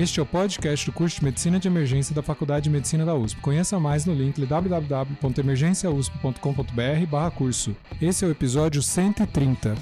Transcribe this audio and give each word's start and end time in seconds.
Este 0.00 0.18
é 0.18 0.22
o 0.22 0.26
podcast 0.26 0.86
do 0.86 0.92
curso 0.94 1.18
de 1.18 1.24
Medicina 1.26 1.60
de 1.60 1.68
Emergência 1.68 2.14
da 2.14 2.22
Faculdade 2.22 2.64
de 2.64 2.70
Medicina 2.70 3.04
da 3.04 3.14
USP. 3.14 3.38
Conheça 3.42 3.78
mais 3.78 4.06
no 4.06 4.14
link 4.14 4.42
www.emergenciausp.com.br 4.46 7.36
curso. 7.36 7.76
Esse 8.00 8.24
é 8.24 8.28
o 8.28 8.30
episódio 8.30 8.82
130 8.82 9.74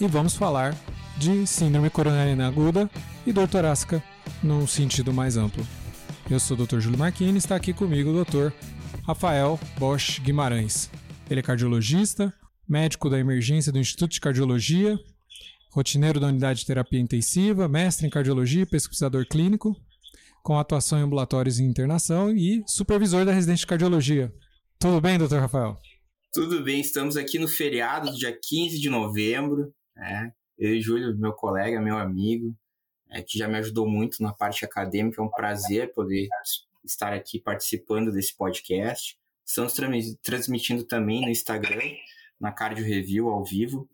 e 0.00 0.06
vamos 0.06 0.34
falar 0.34 0.74
de 1.18 1.46
síndrome 1.46 1.90
coronariana 1.90 2.48
aguda 2.48 2.88
e 3.26 3.32
dor 3.32 3.46
torácica 3.46 4.02
num 4.42 4.66
sentido 4.66 5.12
mais 5.12 5.36
amplo. 5.36 5.62
Eu 6.30 6.40
sou 6.40 6.56
o 6.56 6.64
Dr. 6.64 6.78
Júlio 6.78 6.98
Marquini 6.98 7.34
e 7.34 7.36
está 7.36 7.54
aqui 7.54 7.74
comigo 7.74 8.08
o 8.08 8.24
Dr. 8.24 8.50
Rafael 9.06 9.60
Bosch 9.78 10.18
Guimarães. 10.20 10.90
Ele 11.28 11.40
é 11.40 11.42
cardiologista, 11.42 12.32
médico 12.66 13.10
da 13.10 13.18
emergência 13.18 13.70
do 13.70 13.78
Instituto 13.78 14.12
de 14.12 14.20
Cardiologia 14.22 14.98
rotineiro 15.78 16.18
da 16.18 16.26
unidade 16.26 16.60
de 16.60 16.66
terapia 16.66 16.98
intensiva, 16.98 17.68
mestre 17.68 18.06
em 18.06 18.10
cardiologia, 18.10 18.66
pesquisador 18.66 19.24
clínico, 19.26 19.76
com 20.42 20.58
atuação 20.58 20.98
em 20.98 21.02
ambulatórios 21.02 21.60
e 21.60 21.62
internação 21.62 22.34
e 22.34 22.64
supervisor 22.66 23.24
da 23.24 23.32
residência 23.32 23.60
de 23.60 23.68
cardiologia. 23.68 24.32
Tudo 24.78 25.00
bem, 25.00 25.18
doutor 25.18 25.40
Rafael? 25.40 25.78
Tudo 26.32 26.62
bem, 26.64 26.80
estamos 26.80 27.16
aqui 27.16 27.38
no 27.38 27.46
feriado 27.46 28.10
do 28.10 28.16
dia 28.16 28.36
15 28.36 28.80
de 28.80 28.90
novembro. 28.90 29.72
Né? 29.94 30.32
Eu 30.58 30.74
e 30.74 30.80
Júlio, 30.80 31.16
meu 31.16 31.32
colega, 31.32 31.80
meu 31.80 31.96
amigo, 31.96 32.56
é, 33.10 33.22
que 33.22 33.38
já 33.38 33.46
me 33.46 33.56
ajudou 33.58 33.88
muito 33.88 34.20
na 34.20 34.32
parte 34.32 34.64
acadêmica. 34.64 35.22
É 35.22 35.24
um 35.24 35.30
prazer 35.30 35.92
poder 35.94 36.28
estar 36.84 37.12
aqui 37.12 37.40
participando 37.40 38.10
desse 38.10 38.36
podcast. 38.36 39.16
Estamos 39.46 39.74
transmitindo 40.22 40.84
também 40.84 41.20
no 41.20 41.30
Instagram, 41.30 41.92
na 42.40 42.50
Cardio 42.50 42.84
Review, 42.84 43.28
ao 43.28 43.44
vivo. 43.44 43.88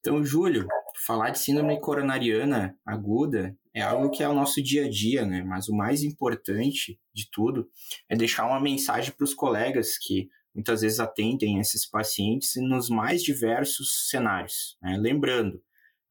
Então, 0.00 0.24
Júlio, 0.24 0.66
falar 1.06 1.30
de 1.30 1.38
síndrome 1.38 1.80
coronariana 1.80 2.76
aguda 2.84 3.56
é 3.74 3.80
algo 3.80 4.10
que 4.10 4.22
é 4.22 4.28
o 4.28 4.34
nosso 4.34 4.62
dia 4.62 4.86
a 4.86 4.90
dia, 4.90 5.24
né? 5.24 5.42
Mas 5.42 5.68
o 5.68 5.76
mais 5.76 6.02
importante 6.02 6.98
de 7.14 7.28
tudo 7.30 7.68
é 8.08 8.16
deixar 8.16 8.46
uma 8.46 8.60
mensagem 8.60 9.12
para 9.12 9.24
os 9.24 9.34
colegas 9.34 9.96
que 9.98 10.28
muitas 10.54 10.80
vezes 10.80 10.98
atendem 10.98 11.60
esses 11.60 11.88
pacientes 11.88 12.52
nos 12.56 12.88
mais 12.88 13.22
diversos 13.22 14.08
cenários. 14.10 14.76
Né? 14.82 14.96
Lembrando, 14.98 15.62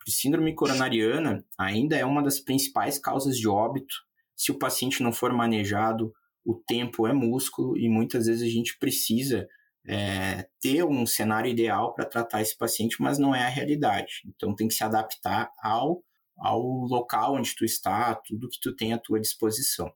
que 0.07 0.11
síndrome 0.11 0.55
coronariana 0.55 1.43
ainda 1.57 1.97
é 1.97 2.05
uma 2.05 2.23
das 2.23 2.39
principais 2.39 2.97
causas 2.97 3.37
de 3.37 3.45
óbito. 3.45 3.93
Se 4.37 4.53
o 4.53 4.57
paciente 4.57 5.03
não 5.03 5.11
for 5.11 5.33
manejado, 5.33 6.13
o 6.45 6.55
tempo 6.55 7.05
é 7.05 7.11
músculo 7.11 7.77
e 7.77 7.89
muitas 7.89 8.27
vezes 8.27 8.41
a 8.41 8.49
gente 8.49 8.77
precisa 8.79 9.45
é, 9.87 10.45
ter 10.61 10.83
um 10.83 11.05
cenário 11.05 11.49
ideal 11.49 11.93
para 11.93 12.05
tratar 12.05 12.41
esse 12.41 12.55
paciente, 12.57 12.97
mas 12.99 13.17
não 13.17 13.33
é 13.33 13.45
a 13.45 13.49
realidade. 13.49 14.21
Então 14.25 14.53
tem 14.53 14.67
que 14.67 14.73
se 14.73 14.83
adaptar 14.83 15.49
ao, 15.63 16.03
ao 16.37 16.61
local 16.61 17.35
onde 17.35 17.55
tu 17.55 17.63
está, 17.63 18.13
tudo 18.15 18.49
que 18.49 18.59
tu 18.59 18.75
tem 18.75 18.93
à 18.93 18.97
tua 18.97 19.19
disposição. 19.19 19.91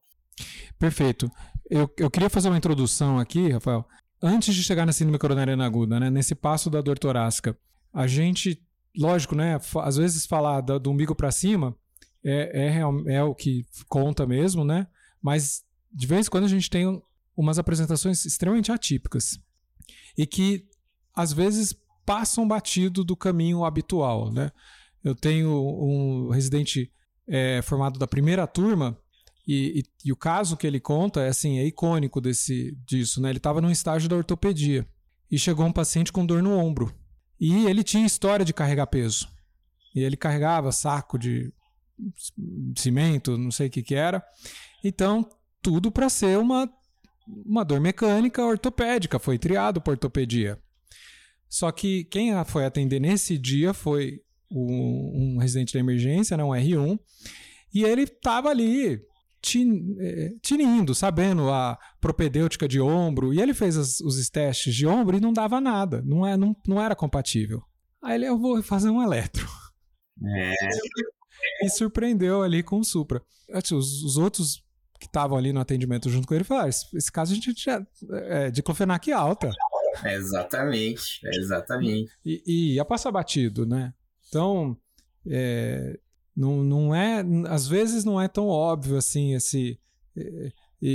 Perfeito. 0.78 1.30
Eu, 1.70 1.92
eu 1.98 2.10
queria 2.10 2.30
fazer 2.30 2.48
uma 2.48 2.56
introdução 2.56 3.18
aqui, 3.18 3.50
Rafael. 3.50 3.86
Antes 4.22 4.54
de 4.54 4.62
chegar 4.62 4.86
na 4.86 4.92
síndrome 4.92 5.18
coronariana 5.18 5.66
aguda, 5.66 6.00
né, 6.00 6.08
nesse 6.08 6.34
passo 6.34 6.70
da 6.70 6.80
dor 6.80 6.98
torácica, 6.98 7.56
a 7.92 8.06
gente, 8.06 8.62
lógico, 8.96 9.34
né, 9.34 9.60
às 9.82 9.96
vezes 9.96 10.26
falar 10.26 10.62
do, 10.62 10.78
do 10.78 10.90
umbigo 10.90 11.14
para 11.14 11.30
cima 11.30 11.76
é, 12.24 12.78
é, 12.78 13.14
é 13.14 13.22
o 13.22 13.34
que 13.34 13.66
conta 13.88 14.26
mesmo, 14.26 14.64
né? 14.64 14.86
Mas 15.20 15.64
de 15.92 16.06
vez 16.06 16.26
em 16.26 16.30
quando 16.30 16.44
a 16.44 16.48
gente 16.48 16.70
tem 16.70 17.02
umas 17.36 17.58
apresentações 17.58 18.24
extremamente 18.24 18.70
atípicas 18.70 19.38
e 20.16 20.26
que 20.26 20.64
às 21.14 21.32
vezes 21.32 21.74
passam 22.04 22.46
batido 22.46 23.04
do 23.04 23.16
caminho 23.16 23.64
habitual. 23.64 24.32
Né? 24.32 24.50
Eu 25.02 25.14
tenho 25.14 25.50
um 25.50 26.30
residente 26.30 26.90
é, 27.28 27.60
formado 27.62 27.98
da 27.98 28.06
primeira 28.06 28.46
turma 28.46 28.98
e, 29.46 29.80
e, 29.80 30.08
e, 30.08 30.12
o 30.12 30.16
caso 30.16 30.56
que 30.56 30.66
ele 30.66 30.78
conta 30.78 31.20
é 31.22 31.28
assim 31.28 31.58
é 31.58 31.66
icônico 31.66 32.20
desse 32.20 32.76
disso. 32.86 33.20
Né? 33.20 33.30
Ele 33.30 33.38
estava 33.38 33.60
num 33.60 33.70
estágio 33.70 34.08
da 34.08 34.16
ortopedia 34.16 34.86
e 35.30 35.38
chegou 35.38 35.66
um 35.66 35.72
paciente 35.72 36.12
com 36.12 36.26
dor 36.26 36.42
no 36.42 36.56
ombro 36.56 36.94
e 37.40 37.66
ele 37.66 37.82
tinha 37.82 38.06
história 38.06 38.44
de 38.44 38.52
carregar 38.52 38.86
peso 38.86 39.28
e 39.94 40.00
ele 40.00 40.16
carregava 40.16 40.70
saco 40.70 41.18
de 41.18 41.52
cimento, 42.76 43.36
não 43.36 43.50
sei 43.50 43.66
o 43.66 43.70
que 43.70 43.82
que 43.82 43.94
era. 43.94 44.24
Então 44.84 45.28
tudo 45.60 45.90
para 45.90 46.08
ser 46.08 46.38
uma 46.38 46.68
uma 47.26 47.64
dor 47.64 47.80
mecânica 47.80 48.44
ortopédica, 48.44 49.18
foi 49.18 49.38
triado 49.38 49.80
por 49.80 49.92
ortopedia. 49.92 50.58
Só 51.48 51.70
que 51.70 52.04
quem 52.04 52.32
foi 52.44 52.64
atender 52.64 53.00
nesse 53.00 53.36
dia 53.36 53.74
foi 53.74 54.20
um, 54.50 55.34
um 55.34 55.38
residente 55.38 55.74
da 55.74 55.80
emergência, 55.80 56.36
né, 56.36 56.44
um 56.44 56.50
R1, 56.50 56.98
e 57.74 57.84
ele 57.84 58.02
estava 58.02 58.48
ali 58.48 59.02
é, 60.00 60.32
tinindo, 60.40 60.94
sabendo 60.94 61.50
a 61.50 61.78
propedêutica 62.00 62.68
de 62.68 62.80
ombro, 62.80 63.34
e 63.34 63.40
ele 63.40 63.52
fez 63.52 63.76
as, 63.76 64.00
os 64.00 64.30
testes 64.30 64.74
de 64.74 64.86
ombro 64.86 65.16
e 65.16 65.20
não 65.20 65.32
dava 65.32 65.60
nada, 65.60 66.02
não, 66.02 66.26
é, 66.26 66.36
não, 66.36 66.56
não 66.66 66.80
era 66.80 66.94
compatível. 66.94 67.62
Aí 68.02 68.16
ele, 68.16 68.26
eu 68.26 68.38
vou 68.38 68.62
fazer 68.62 68.90
um 68.90 69.02
eletro. 69.02 69.46
É. 70.24 70.54
E 71.64 71.70
surpreendeu 71.70 72.42
ali 72.42 72.62
com 72.62 72.78
o 72.78 72.84
Supra. 72.84 73.22
Assim, 73.52 73.74
os, 73.74 74.02
os 74.02 74.16
outros 74.16 74.62
que 75.02 75.06
estavam 75.06 75.36
ali 75.36 75.52
no 75.52 75.60
atendimento 75.60 76.08
junto 76.08 76.28
com 76.28 76.34
ele 76.34 76.44
falaram: 76.44 76.68
esse, 76.68 76.86
esse 76.96 77.10
caso 77.10 77.32
a 77.32 77.34
gente 77.34 77.52
já. 77.56 77.84
É, 78.10 78.50
diclofenac 78.50 79.10
alta. 79.10 79.50
É 80.04 80.14
exatamente, 80.14 81.20
é 81.26 81.36
exatamente. 81.36 82.10
E, 82.24 82.42
e 82.46 82.74
ia 82.74 82.84
passar 82.84 83.10
batido, 83.10 83.66
né? 83.66 83.92
Então, 84.28 84.76
é, 85.26 85.98
não, 86.36 86.62
não 86.62 86.94
é. 86.94 87.24
Às 87.48 87.66
vezes 87.66 88.04
não 88.04 88.20
é 88.20 88.28
tão 88.28 88.46
óbvio 88.46 88.96
assim 88.96 89.34
esse. 89.34 89.78
É, 90.16 90.52
e, 90.80 90.88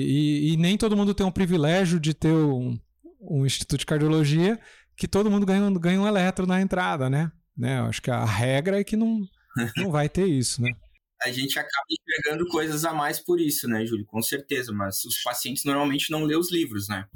e, 0.50 0.54
e, 0.54 0.58
nem 0.58 0.78
todo 0.78 0.98
mundo 0.98 1.14
tem 1.14 1.26
um 1.26 1.32
privilégio 1.32 2.00
de 2.00 2.14
ter 2.14 2.34
um, 2.34 2.80
um 3.22 3.46
instituto 3.46 3.80
de 3.80 3.86
cardiologia 3.86 4.60
que 4.96 5.08
todo 5.08 5.30
mundo 5.30 5.46
ganha, 5.46 5.70
ganha 5.80 6.02
um 6.02 6.08
eletro 6.08 6.48
na 6.48 6.62
entrada, 6.62 7.10
né? 7.10 7.32
né? 7.56 7.80
Eu 7.80 7.86
acho 7.86 8.02
que 8.02 8.12
a 8.12 8.26
regra 8.26 8.80
é 8.80 8.84
que 8.84 8.96
não, 8.96 9.22
não 9.78 9.92
vai 9.92 10.10
ter 10.10 10.26
isso, 10.26 10.62
né? 10.62 10.72
A 11.24 11.32
gente 11.32 11.58
acaba 11.60 11.86
enxergando 11.90 12.48
coisas 12.48 12.86
a 12.86 12.94
mais 12.94 13.20
por 13.20 13.40
isso, 13.40 13.68
né, 13.68 13.86
Júlio? 13.86 14.06
Com 14.06 14.22
certeza, 14.22 14.72
mas 14.72 15.04
os 15.06 15.22
pacientes 15.24 15.64
normalmente 15.64 16.12
não 16.12 16.24
lêem 16.24 16.40
os 16.40 16.52
livros, 16.52 16.88
né? 16.88 17.08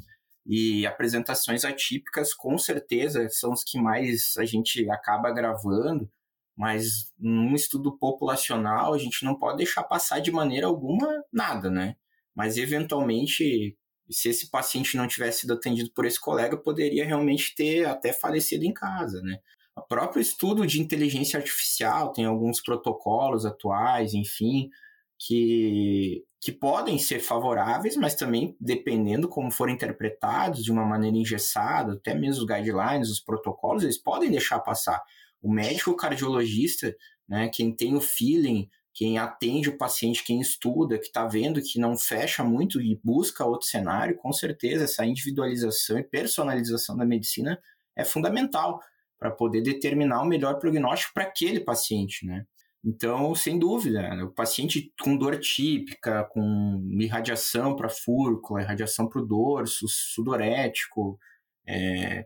E 0.45 0.85
apresentações 0.85 1.63
atípicas, 1.63 2.33
com 2.33 2.57
certeza, 2.57 3.27
são 3.29 3.51
os 3.53 3.63
que 3.63 3.79
mais 3.79 4.33
a 4.37 4.45
gente 4.45 4.89
acaba 4.89 5.31
gravando, 5.31 6.09
mas 6.57 7.11
num 7.19 7.53
estudo 7.55 7.97
populacional 7.97 8.93
a 8.93 8.97
gente 8.97 9.23
não 9.23 9.37
pode 9.37 9.57
deixar 9.57 9.83
passar 9.83 10.19
de 10.19 10.31
maneira 10.31 10.67
alguma 10.67 11.23
nada, 11.31 11.69
né? 11.69 11.95
Mas 12.35 12.57
eventualmente, 12.57 13.77
se 14.09 14.29
esse 14.29 14.49
paciente 14.49 14.97
não 14.97 15.07
tivesse 15.07 15.41
sido 15.41 15.53
atendido 15.53 15.91
por 15.93 16.05
esse 16.05 16.19
colega, 16.19 16.57
poderia 16.57 17.05
realmente 17.05 17.53
ter 17.55 17.85
até 17.85 18.11
falecido 18.13 18.65
em 18.65 18.73
casa, 18.73 19.21
né? 19.21 19.39
O 19.81 19.87
próprio 19.87 20.21
estudo 20.21 20.65
de 20.67 20.79
inteligência 20.79 21.39
artificial 21.39 22.11
tem 22.11 22.23
alguns 22.25 22.61
protocolos 22.61 23.45
atuais, 23.47 24.13
enfim, 24.13 24.69
que, 25.17 26.23
que 26.39 26.51
podem 26.51 26.99
ser 26.99 27.19
favoráveis, 27.19 27.95
mas 27.97 28.13
também, 28.13 28.55
dependendo 28.59 29.27
como 29.27 29.49
forem 29.51 29.73
interpretados 29.73 30.63
de 30.63 30.71
uma 30.71 30.85
maneira 30.85 31.17
engessada, 31.17 31.93
até 31.93 32.13
mesmo 32.13 32.43
os 32.43 32.47
guidelines, 32.47 33.09
os 33.09 33.19
protocolos, 33.19 33.83
eles 33.83 33.97
podem 33.97 34.29
deixar 34.29 34.59
passar. 34.59 35.01
O 35.41 35.51
médico 35.51 35.95
cardiologista, 35.95 36.95
né, 37.27 37.49
quem 37.49 37.75
tem 37.75 37.95
o 37.95 38.01
feeling, 38.01 38.69
quem 38.93 39.17
atende 39.17 39.69
o 39.69 39.77
paciente, 39.77 40.23
quem 40.23 40.39
estuda, 40.39 40.99
que 40.99 41.05
está 41.05 41.25
vendo 41.25 41.61
que 41.61 41.79
não 41.79 41.97
fecha 41.97 42.43
muito 42.43 42.79
e 42.79 42.99
busca 43.03 43.45
outro 43.45 43.67
cenário, 43.67 44.15
com 44.17 44.31
certeza 44.31 44.83
essa 44.83 45.03
individualização 45.03 45.97
e 45.97 46.03
personalização 46.03 46.95
da 46.95 47.05
medicina 47.05 47.59
é 47.95 48.05
fundamental 48.05 48.79
para 49.21 49.29
poder 49.29 49.61
determinar 49.61 50.23
o 50.23 50.25
melhor 50.25 50.57
prognóstico 50.57 51.13
para 51.13 51.25
aquele 51.25 51.59
paciente, 51.59 52.25
né? 52.25 52.43
Então, 52.83 53.35
sem 53.35 53.59
dúvida, 53.59 54.01
né? 54.01 54.23
o 54.23 54.31
paciente 54.31 54.91
com 54.99 55.15
dor 55.15 55.37
típica, 55.39 56.23
com 56.23 56.83
irradiação 56.99 57.75
para 57.75 57.87
fúrcula, 57.87 58.63
irradiação 58.63 59.07
para 59.07 59.21
o 59.21 59.25
dorso, 59.25 59.85
sudorético, 59.87 61.19
é, 61.67 62.25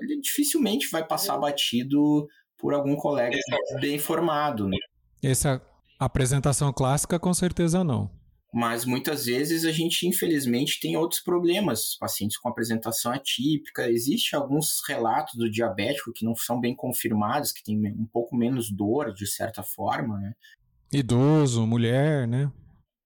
ele 0.00 0.20
dificilmente 0.20 0.90
vai 0.90 1.06
passar 1.06 1.38
batido 1.38 2.26
por 2.58 2.74
algum 2.74 2.96
colega 2.96 3.38
bem 3.80 3.94
informado. 3.94 4.66
Né? 4.66 4.76
Essa 5.22 5.62
apresentação 6.00 6.72
clássica, 6.72 7.20
com 7.20 7.32
certeza 7.32 7.84
não 7.84 8.21
mas 8.52 8.84
muitas 8.84 9.24
vezes 9.24 9.64
a 9.64 9.72
gente, 9.72 10.06
infelizmente, 10.06 10.78
tem 10.78 10.96
outros 10.96 11.20
problemas, 11.22 11.96
pacientes 11.98 12.36
com 12.36 12.50
apresentação 12.50 13.10
atípica, 13.10 13.90
existe 13.90 14.36
alguns 14.36 14.82
relatos 14.86 15.34
do 15.36 15.50
diabético 15.50 16.12
que 16.12 16.24
não 16.24 16.36
são 16.36 16.60
bem 16.60 16.76
confirmados, 16.76 17.50
que 17.50 17.64
tem 17.64 17.78
um 17.92 18.06
pouco 18.06 18.36
menos 18.36 18.70
dor, 18.70 19.14
de 19.14 19.26
certa 19.26 19.62
forma, 19.62 20.18
né? 20.18 20.34
Idoso, 20.92 21.66
mulher, 21.66 22.28
né? 22.28 22.52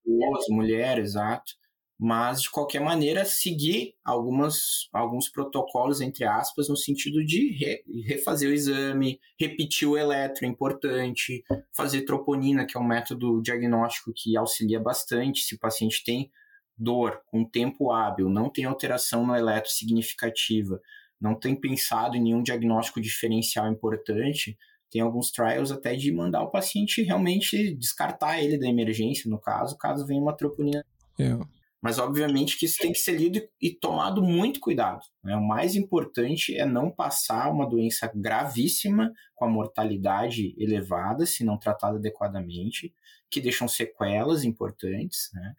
Idoso, 0.05 0.53
mulher, 0.53 0.99
exato. 0.99 1.55
Mas 1.99 2.43
de 2.43 2.51
qualquer 2.51 2.81
maneira 2.81 3.25
seguir 3.25 3.95
algumas, 4.05 4.89
alguns 4.93 5.31
protocolos, 5.31 6.01
entre 6.01 6.25
aspas, 6.25 6.69
no 6.69 6.77
sentido 6.77 7.25
de 7.25 7.53
re, 7.53 7.83
refazer 8.05 8.51
o 8.51 8.53
exame, 8.53 9.19
repetir 9.41 9.89
o 9.89 9.97
eletro, 9.97 10.45
é 10.45 10.49
importante, 10.49 11.43
fazer 11.75 12.03
troponina, 12.03 12.67
que 12.67 12.77
é 12.77 12.81
um 12.81 12.87
método 12.87 13.41
diagnóstico 13.41 14.13
que 14.15 14.37
auxilia 14.37 14.79
bastante 14.79 15.41
se 15.41 15.55
o 15.55 15.59
paciente 15.59 16.05
tem 16.05 16.31
dor 16.77 17.23
com 17.27 17.49
tempo 17.49 17.91
hábil, 17.91 18.29
não 18.29 18.51
tem 18.51 18.67
alteração 18.67 19.27
no 19.27 19.35
eletro 19.35 19.71
significativa, 19.71 20.79
não 21.19 21.35
tem 21.35 21.59
pensado 21.59 22.17
em 22.17 22.23
nenhum 22.23 22.43
diagnóstico 22.43 23.01
diferencial 23.01 23.73
importante, 23.73 24.59
tem 24.91 25.01
alguns 25.01 25.31
trials 25.31 25.73
até 25.73 25.97
de 25.97 26.13
mandar 26.13 26.43
o 26.43 26.51
paciente 26.51 27.03
realmente 27.03 27.75
descartar 27.75 28.43
ele 28.43 28.59
da 28.59 28.69
emergência, 28.69 29.31
no 29.31 29.41
caso, 29.41 29.79
caso 29.79 30.07
venha 30.07 30.21
uma 30.21 30.37
troponina. 30.37 30.85
É. 31.19 31.39
Mas, 31.83 31.99
obviamente, 31.99 32.59
que 32.59 32.65
isso 32.65 32.79
tem 32.79 32.93
que 32.93 32.99
ser 32.99 33.13
lido 33.13 33.41
e 33.61 33.71
tomado 33.71 34.23
muito 34.23 34.61
cuidado. 34.61 35.01
Né? 35.23 35.37
O 35.37 35.47
mais 35.47 35.77
importante 35.77 36.57
é 36.57 36.65
não 36.65 36.91
passar 36.91 37.51
uma 37.53 37.69
doença 37.69 38.11
gravíssima, 38.15 39.13
com 39.35 39.45
a 39.45 39.51
mortalidade 39.51 40.55
elevada, 40.59 41.27
se 41.27 41.45
não 41.45 41.59
tratada 41.59 41.99
adequadamente, 41.99 42.93
que 43.31 43.41
deixam 43.41 43.69
sequelas 43.69 44.45
importantes. 44.45 45.31
Né? 45.35 45.55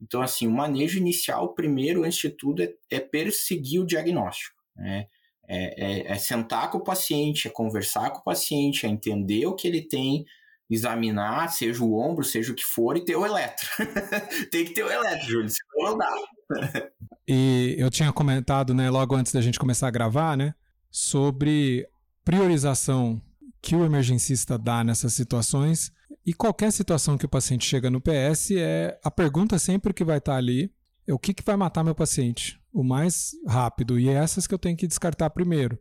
Então, 0.00 0.22
assim, 0.22 0.46
o 0.46 0.50
manejo 0.50 0.98
inicial, 0.98 1.54
primeiro, 1.54 2.04
antes 2.04 2.18
de 2.18 2.30
tudo, 2.30 2.62
é, 2.62 2.72
é 2.90 2.98
perseguir 2.98 3.80
o 3.80 3.86
diagnóstico. 3.86 4.56
Né? 4.74 5.06
É, 5.46 5.84
é, 5.84 6.12
é, 6.12 6.14
sentar 6.16 6.70
com 6.70 6.78
o 6.78 6.84
paciente, 6.84 7.48
é 7.48 7.50
conversar 7.50 8.10
com 8.10 8.20
o 8.20 8.24
paciente, 8.24 8.86
é 8.86 8.88
entender 8.88 9.46
o 9.46 9.54
que 9.54 9.66
ele 9.66 9.82
tem, 9.82 10.24
examinar, 10.70 11.48
seja 11.48 11.82
o 11.82 11.98
ombro, 11.98 12.24
seja 12.24 12.52
o 12.52 12.54
que 12.54 12.64
for, 12.64 12.96
e 12.96 13.04
ter 13.04 13.16
o 13.16 13.24
eletro. 13.24 13.66
Tem 14.50 14.64
que 14.64 14.72
ter 14.72 14.84
o 14.84 14.90
eletro, 14.90 15.26
Júlio, 15.26 15.48
senão 15.48 15.90
não 15.90 15.98
dá. 15.98 16.90
e 17.26 17.74
eu 17.78 17.90
tinha 17.90 18.12
comentado, 18.12 18.74
né, 18.74 18.90
logo 18.90 19.14
antes 19.14 19.32
da 19.32 19.40
gente 19.40 19.58
começar 19.58 19.88
a 19.88 19.92
gravar, 19.92 20.36
né, 20.36 20.54
sobre 20.90 21.88
priorização 22.24 23.20
que 23.62 23.74
o 23.74 23.84
emergencista 23.84 24.58
dá 24.58 24.84
nessas 24.84 25.14
situações. 25.14 25.92
E 26.24 26.34
qualquer 26.34 26.70
situação 26.70 27.16
que 27.16 27.24
o 27.24 27.28
paciente 27.28 27.64
chega 27.64 27.90
no 27.90 28.00
PS, 28.00 28.50
é 28.52 28.98
a 29.02 29.10
pergunta 29.10 29.58
sempre 29.58 29.94
que 29.94 30.04
vai 30.04 30.18
estar 30.18 30.36
ali 30.36 30.70
é 31.06 31.14
o 31.14 31.18
que, 31.18 31.32
que 31.32 31.42
vai 31.42 31.56
matar 31.56 31.82
meu 31.82 31.94
paciente 31.94 32.60
o 32.70 32.84
mais 32.84 33.30
rápido. 33.46 33.98
E 33.98 34.08
é 34.08 34.12
essas 34.12 34.46
que 34.46 34.54
eu 34.54 34.58
tenho 34.58 34.76
que 34.76 34.86
descartar 34.86 35.30
primeiro. 35.30 35.78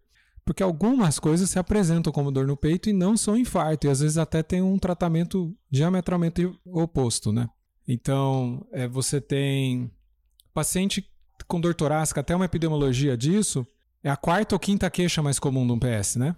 Porque 0.47 0.63
algumas 0.63 1.19
coisas 1.19 1.49
se 1.49 1.59
apresentam 1.59 2.13
como 2.13 2.31
dor 2.31 2.47
no 2.47 2.55
peito 2.55 2.89
e 2.89 2.94
não 2.94 3.17
são 3.17 3.35
infarto, 3.35 3.85
e 3.85 3.89
às 3.89 3.99
vezes 3.99 4.17
até 4.17 4.41
tem 4.41 4.61
um 4.61 4.79
tratamento 4.79 5.53
diametralmente 5.69 6.49
oposto, 6.65 7.33
né? 7.33 7.49
Então, 7.85 8.65
é, 8.71 8.88
você 8.88 9.19
tem 9.19 9.91
paciente 10.53 11.05
com 11.49 11.59
dor 11.59 11.75
torácica, 11.75 12.21
até 12.21 12.33
uma 12.33 12.45
epidemiologia 12.45 13.17
disso, 13.17 13.67
é 14.01 14.09
a 14.09 14.15
quarta 14.15 14.55
ou 14.55 14.59
quinta 14.59 14.89
queixa 14.89 15.21
mais 15.21 15.38
comum 15.38 15.67
de 15.67 15.73
um 15.73 15.79
PS, 15.79 16.15
né? 16.15 16.33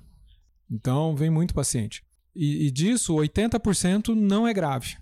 Então, 0.71 1.15
vem 1.15 1.29
muito 1.29 1.53
paciente. 1.53 2.03
E, 2.35 2.65
e 2.65 2.71
disso, 2.71 3.13
80% 3.13 4.15
não 4.15 4.47
é 4.47 4.53
grave. 4.55 4.97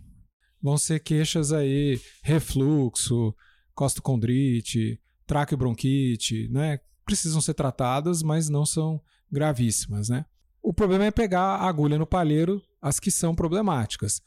Vão 0.62 0.78
ser 0.78 1.00
queixas 1.00 1.54
aí, 1.54 1.98
refluxo, 2.22 3.34
costocondrite, 3.74 5.00
traqueobronquite, 5.26 6.50
né? 6.50 6.82
Precisam 7.08 7.42
ser 7.42 7.56
tratadas, 7.56 8.22
mas 8.22 8.50
não 8.50 8.66
são 8.66 9.02
gravíssimas, 9.32 10.10
né? 10.10 10.26
O 10.62 10.74
problema 10.74 11.06
é 11.06 11.12
pegar 11.12 11.56
a 11.56 11.68
agulha 11.68 11.98
no 11.98 12.06
palheiro, 12.06 12.62
as 12.82 13.00
que 13.00 13.10
são 13.10 13.34
problemáticas. 13.34 14.22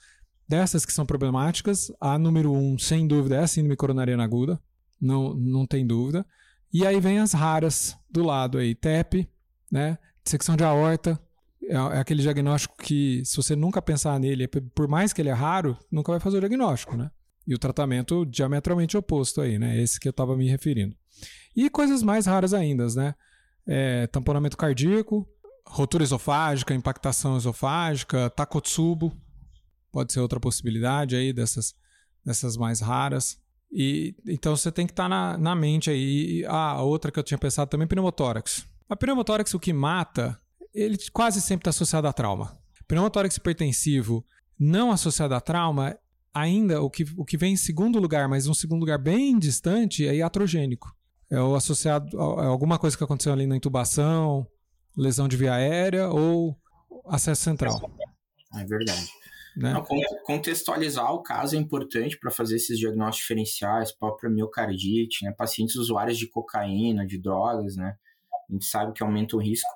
Dessas 0.49 0.85
que 0.85 0.93
são 0.93 1.07
problemáticas, 1.07 1.93
a 2.01 2.19
número 2.19 2.53
um, 2.53 2.77
sem 2.79 3.07
dúvida, 3.07 3.37
é 3.37 3.41
a 3.41 3.47
síndrome 3.47 3.77
coronariana 3.77 4.25
aguda, 4.25 4.59
não, 5.01 5.35
não 5.35 5.67
tem 5.67 5.87
dúvida. 5.87 6.27
E 6.73 6.87
aí 6.87 6.99
vem 6.99 7.19
as 7.19 7.33
raras 7.33 7.97
do 8.11 8.25
lado 8.25 8.59
aí, 8.59 8.75
TEP, 8.75 9.29
né? 9.71 9.99
Dissecção 10.25 10.57
de 10.57 10.65
aorta, 10.65 11.21
é, 11.63 11.75
é 11.75 11.99
aquele 11.99 12.23
diagnóstico 12.23 12.75
que, 12.79 13.23
se 13.25 13.37
você 13.37 13.55
nunca 13.55 13.83
pensar 13.83 14.19
nele, 14.19 14.49
por 14.49 14.89
mais 14.89 15.13
que 15.13 15.21
ele 15.21 15.29
é 15.29 15.35
raro, 15.35 15.77
nunca 15.91 16.11
vai 16.11 16.21
fazer 16.21 16.39
o 16.39 16.41
diagnóstico, 16.41 16.97
né? 16.97 17.11
E 17.47 17.55
o 17.55 17.59
tratamento 17.59 18.25
diametralmente 18.25 18.97
oposto 18.97 19.41
aí, 19.41 19.59
né? 19.59 19.81
Esse 19.81 20.01
que 20.01 20.09
eu 20.09 20.11
estava 20.11 20.37
me 20.37 20.49
referindo. 20.49 20.97
E 21.55 21.69
coisas 21.69 22.03
mais 22.03 22.27
raras 22.27 22.55
ainda, 22.55 22.87
né? 22.95 23.15
É, 23.67 24.07
tamponamento 24.07 24.57
cardíaco, 24.57 25.29
rotura 25.67 26.03
esofágica, 26.03 26.75
impactação 26.75 27.37
esofágica, 27.37 28.31
takotsubo, 28.31 29.17
pode 29.93 30.13
ser 30.13 30.21
outra 30.21 30.41
possibilidade 30.41 31.17
aí 31.17 31.33
dessas, 31.33 31.75
dessas 32.25 32.57
mais 32.57 32.81
raras. 32.81 33.39
E 33.73 34.15
então 34.27 34.57
você 34.57 34.73
tem 34.73 34.87
que 34.87 34.93
estar 34.93 35.05
tá 35.05 35.09
na, 35.09 35.39
na 35.39 35.55
mente 35.55 35.91
aí. 35.91 36.45
Ah, 36.49 36.73
a 36.73 36.83
outra 36.83 37.13
que 37.13 37.19
eu 37.19 37.23
tinha 37.23 37.39
pensado 37.39 37.71
também, 37.71 37.87
pneumotórax. 37.87 38.67
A 38.89 38.97
pneumotórax, 38.97 39.55
o 39.55 39.61
que 39.61 39.73
mata, 39.73 40.37
ele 40.75 40.97
quase 41.13 41.41
sempre 41.41 41.63
está 41.63 41.71
associado 41.71 42.09
a 42.09 42.13
trauma. 42.13 42.59
Pneumotórax 42.89 43.37
hipertensivo 43.37 44.25
não 44.59 44.91
associado 44.91 45.35
a 45.35 45.41
trauma, 45.41 45.97
ainda 46.35 46.83
o 46.83 46.91
que, 46.91 47.07
o 47.17 47.25
que 47.25 47.37
vem 47.37 47.55
em 47.55 47.57
segundo 47.57 47.99
lugar, 47.99 48.29
mas 48.29 48.47
um 48.47 48.55
segundo 48.55 48.81
lugar 48.81 48.99
bem 48.99 49.39
distante, 49.39 50.07
é 50.07 50.17
iatrogênico 50.17 50.95
é 51.31 51.41
o 51.41 51.55
associado 51.55 52.21
a 52.21 52.47
alguma 52.47 52.79
coisa 52.79 52.97
que 52.97 53.05
aconteceu 53.05 53.33
ali 53.33 53.47
na 53.47 53.57
intubação, 53.57 54.47
lesão 54.97 55.29
de 55.29 55.37
via 55.37 55.55
aérea 55.55 56.09
ou 56.09 56.57
acesso 57.07 57.43
central. 57.43 57.81
É 58.55 58.65
verdade. 58.65 59.09
Né? 59.57 59.73
Não, 59.73 59.85
contextualizar 60.25 61.13
o 61.13 61.23
caso 61.23 61.57
é 61.57 61.59
importante 61.59 62.19
para 62.19 62.31
fazer 62.31 62.57
esses 62.57 62.79
diagnósticos 62.79 63.23
diferenciais, 63.23 63.93
própria 63.93 64.31
miocardite, 64.31 65.25
né? 65.25 65.33
pacientes 65.33 65.77
usuários 65.77 66.19
de 66.19 66.29
cocaína, 66.29 67.07
de 67.07 67.19
drogas, 67.19 67.77
né? 67.77 67.97
A 68.49 68.53
gente 68.53 68.65
sabe 68.65 68.93
que 68.93 69.03
aumenta 69.03 69.37
o 69.37 69.41
risco 69.41 69.69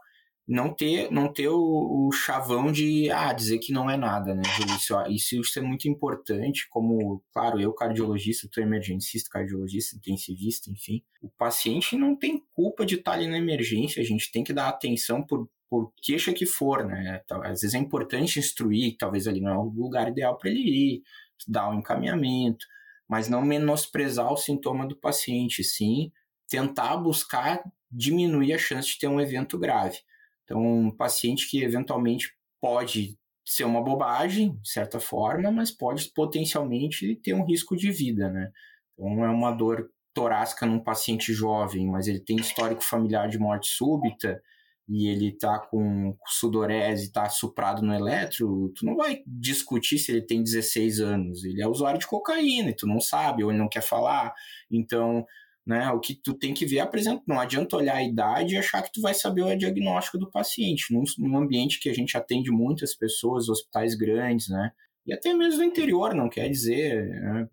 não 0.47 0.73
ter, 0.73 1.11
não 1.11 1.33
ter 1.33 1.49
o, 1.49 2.09
o, 2.09 2.13
chavão 2.13 2.71
de 2.71 3.11
ah, 3.11 3.33
dizer 3.33 3.59
que 3.59 3.73
não 3.73 3.89
é 3.89 3.97
nada, 3.97 4.35
né, 4.35 4.43
Isso, 4.77 4.95
isso, 5.09 5.41
isso 5.41 5.59
é 5.59 5.63
muito 5.63 5.89
importante, 5.89 6.69
como, 6.69 7.23
claro, 7.33 7.61
eu, 7.61 7.73
cardiologista, 7.73 8.49
tu 8.51 8.61
emergencista, 8.61 9.31
cardiologista, 9.31 9.97
intensivista, 9.97 10.71
enfim. 10.71 11.03
O 11.23 11.31
paciente 11.31 11.97
não 11.97 12.15
tem 12.15 12.43
culpa 12.53 12.85
de 12.85 12.97
estar 12.97 13.13
ali 13.13 13.27
na 13.27 13.39
emergência, 13.39 14.03
a 14.03 14.05
gente 14.05 14.31
tem 14.31 14.45
que 14.45 14.53
dar 14.53 14.69
atenção 14.69 15.23
por, 15.23 15.49
por 15.69 15.93
queixa 16.03 16.33
que 16.33 16.45
for, 16.45 16.85
né? 16.85 17.23
Às 17.45 17.63
vezes 17.63 17.75
é 17.75 17.79
importante 17.79 18.39
instruir, 18.39 18.97
talvez 18.99 19.27
ali 19.27 19.41
não 19.41 19.53
é 19.53 19.59
o 19.59 19.63
lugar 19.63 20.09
ideal 20.09 20.37
para 20.37 20.51
ele 20.51 20.61
ir, 20.61 21.03
dar 21.49 21.71
um 21.71 21.79
encaminhamento, 21.79 22.67
mas 23.09 23.29
não 23.29 23.43
menosprezar 23.43 24.31
o 24.33 24.37
sintoma 24.37 24.87
do 24.87 24.97
paciente, 24.97 25.65
sim 25.65 26.13
tentar 26.49 26.97
buscar 26.97 27.63
diminuir 27.91 28.53
a 28.53 28.59
chance 28.59 28.89
de 28.89 28.99
ter 28.99 29.09
um 29.09 29.21
evento 29.21 29.59
grave. 29.59 29.99
Então, 30.45 30.61
um 30.63 30.91
paciente 30.91 31.49
que 31.49 31.63
eventualmente 31.63 32.29
pode 32.61 33.19
ser 33.45 33.65
uma 33.65 33.83
bobagem, 33.83 34.59
de 34.63 34.71
certa 34.71 34.99
forma, 35.01 35.51
mas 35.51 35.71
pode 35.71 36.11
potencialmente 36.15 37.17
ter 37.17 37.35
um 37.35 37.45
risco 37.45 37.77
de 37.77 37.91
vida, 37.91 38.31
né? 38.31 38.51
Então, 38.95 39.25
é 39.25 39.29
uma 39.29 39.53
dor 39.53 39.91
torácica 40.15 40.65
num 40.65 40.79
paciente 40.79 41.33
jovem, 41.33 41.87
mas 41.91 42.07
ele 42.07 42.21
tem 42.21 42.37
histórico 42.37 42.83
familiar 42.83 43.29
de 43.29 43.39
morte 43.39 43.69
súbita 43.69 44.41
e 44.89 45.09
ele 45.09 45.33
tá 45.33 45.59
com 45.59 46.17
sudorese, 46.27 47.11
tá 47.11 47.29
suprado 47.29 47.83
no 47.83 47.95
eletro, 47.95 48.71
tu 48.77 48.85
não 48.85 48.97
vai 48.97 49.23
discutir 49.27 49.99
se 49.99 50.13
ele 50.13 50.23
tem 50.23 50.43
16 50.43 51.01
anos. 51.01 51.45
Ele 51.45 51.63
é 51.63 51.67
usuário 51.67 51.99
de 51.99 52.07
cocaína 52.07 52.71
e 52.71 52.77
tu 52.77 52.87
não 52.87 53.01
sabe, 53.01 53.43
ou 53.43 53.51
ele 53.51 53.59
não 53.59 53.69
quer 53.69 53.83
falar. 53.83 54.33
Então, 54.71 55.27
né? 55.67 55.91
O 55.91 56.01
que 56.01 56.15
tu 56.15 56.35
tem 56.35 56.53
que 56.53 56.67
ver 56.67 56.81
apresenta, 56.81 57.23
não 57.27 57.41
adianta 57.41 57.77
olhar 57.77 57.97
a 57.97 58.03
idade 58.03 58.55
e 58.55 58.59
achar 58.59 58.83
que 58.83 58.93
tu 58.93 59.01
vai 59.01 59.15
saber 59.15 59.43
o 59.43 59.57
diagnóstico 59.57 60.19
do 60.19 60.31
paciente. 60.31 60.93
Num, 60.93 61.05
num 61.19 61.39
ambiente 61.39 61.81
que 61.81 61.89
a 61.89 61.95
gente 61.95 62.17
atende 62.17 62.51
muitas 62.51 62.95
pessoas, 62.95 63.49
hospitais 63.49 63.95
grandes, 63.95 64.49
né? 64.49 64.73
E 65.07 65.13
até 65.13 65.33
mesmo 65.33 65.59
no 65.59 65.65
interior, 65.65 66.15
não 66.15 66.29
quer 66.29 66.49
dizer. 66.49 67.09
Né? 67.09 67.49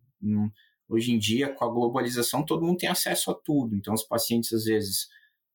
Hoje 0.90 1.14
em 1.14 1.18
dia, 1.18 1.54
com 1.54 1.64
a 1.64 1.70
globalização, 1.70 2.46
todo 2.46 2.66
mundo 2.66 2.78
tem 2.78 2.90
acesso 2.90 3.32
a 3.32 3.34
tudo. 3.34 3.76
Então, 3.76 3.94
os 3.94 4.04
pacientes, 4.04 4.52
às 4.52 4.66
vezes, 4.66 5.08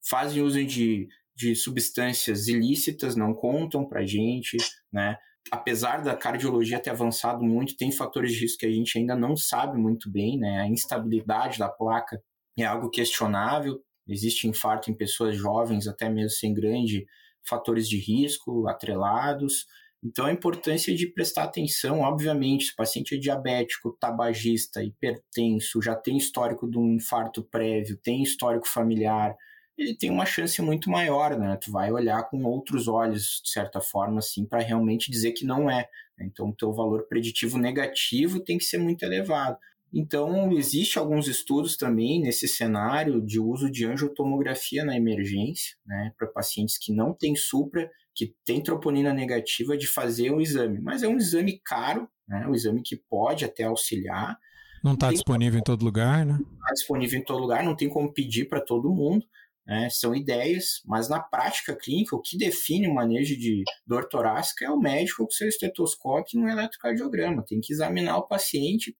fazem 0.08 0.42
uso 0.42 0.64
de, 0.64 1.08
de 1.34 1.54
substâncias 1.54 2.48
ilícitas, 2.48 3.16
não 3.16 3.34
contam 3.34 3.86
pra 3.86 4.04
gente, 4.04 4.56
né? 4.92 5.16
apesar 5.50 6.02
da 6.02 6.16
cardiologia 6.16 6.80
ter 6.80 6.90
avançado 6.90 7.44
muito, 7.44 7.76
tem 7.76 7.92
fatores 7.92 8.32
de 8.32 8.40
risco 8.40 8.58
que 8.58 8.66
a 8.66 8.70
gente 8.70 8.98
ainda 8.98 9.14
não 9.14 9.36
sabe 9.36 9.78
muito 9.78 10.10
bem, 10.10 10.38
né? 10.38 10.60
A 10.60 10.68
instabilidade 10.68 11.58
da 11.58 11.68
placa 11.68 12.20
é 12.62 12.66
algo 12.66 12.90
questionável. 12.90 13.80
Existe 14.08 14.46
infarto 14.46 14.90
em 14.90 14.94
pessoas 14.94 15.36
jovens, 15.36 15.86
até 15.86 16.08
mesmo 16.08 16.30
sem 16.30 16.54
grande 16.54 17.06
fatores 17.48 17.88
de 17.88 17.98
risco 17.98 18.68
atrelados. 18.68 19.66
Então, 20.02 20.26
a 20.26 20.32
importância 20.32 20.94
de 20.94 21.06
prestar 21.06 21.44
atenção, 21.44 22.00
obviamente, 22.00 22.66
se 22.66 22.72
o 22.72 22.76
paciente 22.76 23.14
é 23.14 23.18
diabético, 23.18 23.96
tabagista, 23.98 24.82
hipertenso, 24.82 25.82
já 25.82 25.96
tem 25.96 26.16
histórico 26.16 26.70
de 26.70 26.78
um 26.78 26.94
infarto 26.94 27.42
prévio, 27.42 27.96
tem 27.96 28.22
histórico 28.22 28.68
familiar, 28.68 29.34
ele 29.76 29.96
tem 29.96 30.10
uma 30.10 30.24
chance 30.24 30.60
muito 30.62 30.88
maior, 30.90 31.38
né? 31.38 31.56
Tu 31.60 31.70
vai 31.70 31.90
olhar 31.92 32.22
com 32.30 32.42
outros 32.44 32.88
olhos, 32.88 33.40
de 33.44 33.50
certa 33.50 33.80
forma, 33.80 34.18
assim, 34.20 34.46
para 34.46 34.60
realmente 34.62 35.10
dizer 35.10 35.32
que 35.32 35.44
não 35.44 35.70
é. 35.70 35.86
Então, 36.20 36.48
o 36.48 36.54
teu 36.54 36.72
valor 36.72 37.06
preditivo 37.08 37.58
negativo 37.58 38.40
tem 38.40 38.56
que 38.58 38.64
ser 38.64 38.78
muito 38.78 39.02
elevado. 39.02 39.58
Então, 39.98 40.52
existe 40.52 40.98
alguns 40.98 41.26
estudos 41.26 41.74
também 41.74 42.20
nesse 42.20 42.46
cenário 42.46 43.18
de 43.24 43.40
uso 43.40 43.70
de 43.70 43.86
angiotomografia 43.86 44.84
na 44.84 44.94
emergência, 44.94 45.74
né, 45.86 46.12
para 46.18 46.28
pacientes 46.28 46.76
que 46.76 46.92
não 46.92 47.14
têm 47.14 47.34
supra, 47.34 47.90
que 48.14 48.34
têm 48.44 48.62
troponina 48.62 49.14
negativa, 49.14 49.74
de 49.74 49.86
fazer 49.86 50.30
o 50.30 50.40
exame. 50.42 50.80
Mas 50.82 51.02
é 51.02 51.08
um 51.08 51.16
exame 51.16 51.62
caro, 51.64 52.06
né, 52.28 52.46
um 52.46 52.54
exame 52.54 52.82
que 52.82 52.94
pode 52.94 53.46
até 53.46 53.64
auxiliar. 53.64 54.36
Não 54.84 54.92
está 54.92 55.10
disponível 55.10 55.58
em 55.58 55.64
todo 55.64 55.82
lugar, 55.82 56.26
né? 56.26 56.34
Não 56.34 56.40
está 56.40 56.74
disponível 56.74 57.18
em 57.18 57.24
todo 57.24 57.40
lugar, 57.40 57.64
não 57.64 57.74
tem 57.74 57.88
como 57.88 58.12
pedir 58.12 58.50
para 58.50 58.60
todo 58.60 58.92
mundo. 58.92 59.24
Né? 59.66 59.88
São 59.90 60.14
ideias, 60.14 60.82
mas 60.84 61.08
na 61.08 61.20
prática 61.20 61.74
clínica, 61.74 62.14
o 62.14 62.20
que 62.20 62.36
define 62.36 62.86
o 62.86 62.94
manejo 62.94 63.34
de 63.34 63.64
dor 63.86 64.06
torácica 64.08 64.66
é 64.66 64.70
o 64.70 64.78
médico 64.78 65.24
com 65.24 65.30
seu 65.30 65.48
estetoscópio 65.48 66.38
e 66.38 66.42
um 66.42 66.48
eletrocardiograma. 66.48 67.42
Tem 67.42 67.60
que 67.60 67.72
examinar 67.72 68.18
o 68.18 68.28
paciente. 68.28 68.94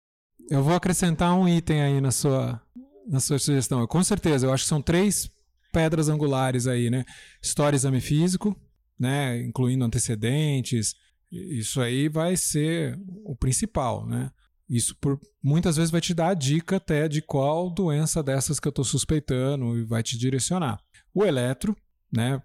Eu 0.49 0.63
vou 0.63 0.75
acrescentar 0.75 1.35
um 1.35 1.49
item 1.49 1.83
aí 1.83 2.01
na 2.01 2.11
sua, 2.11 2.61
na 3.07 3.21
sua 3.21 3.39
sugestão. 3.39 3.87
Com 3.87 4.03
certeza, 4.03 4.47
eu 4.47 4.53
acho 4.53 4.65
que 4.65 4.69
são 4.69 4.83
três 4.83 5.31
pedras 5.73 6.09
angulares 6.09 6.67
aí, 6.67 6.89
né? 6.89 7.05
História 7.43 7.77
exame 7.77 8.01
físico, 8.01 8.57
né? 8.99 9.43
Incluindo 9.43 9.85
antecedentes. 9.85 10.95
Isso 11.31 11.81
aí 11.81 12.09
vai 12.09 12.37
ser 12.37 12.99
o 13.25 13.35
principal, 13.35 14.07
né? 14.07 14.31
Isso 14.69 14.97
por, 14.97 15.21
muitas 15.43 15.77
vezes 15.77 15.91
vai 15.91 16.01
te 16.01 16.13
dar 16.13 16.29
a 16.29 16.35
dica 16.35 16.77
até 16.77 17.09
de 17.09 17.23
qual 17.23 17.71
doença 17.71 18.23
dessas 18.23 18.59
que 18.59 18.67
eu 18.67 18.71
estou 18.71 18.85
suspeitando 18.85 19.79
e 19.79 19.85
vai 19.85 20.03
te 20.03 20.19
direcionar. 20.19 20.81
O 21.15 21.25
eletro, 21.25 21.77
né, 22.13 22.43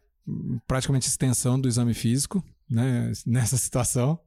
praticamente 0.68 1.08
extensão 1.08 1.60
do 1.60 1.68
exame 1.68 1.94
físico 1.94 2.44
né, 2.70 3.12
nessa 3.26 3.58
situação. 3.58 4.20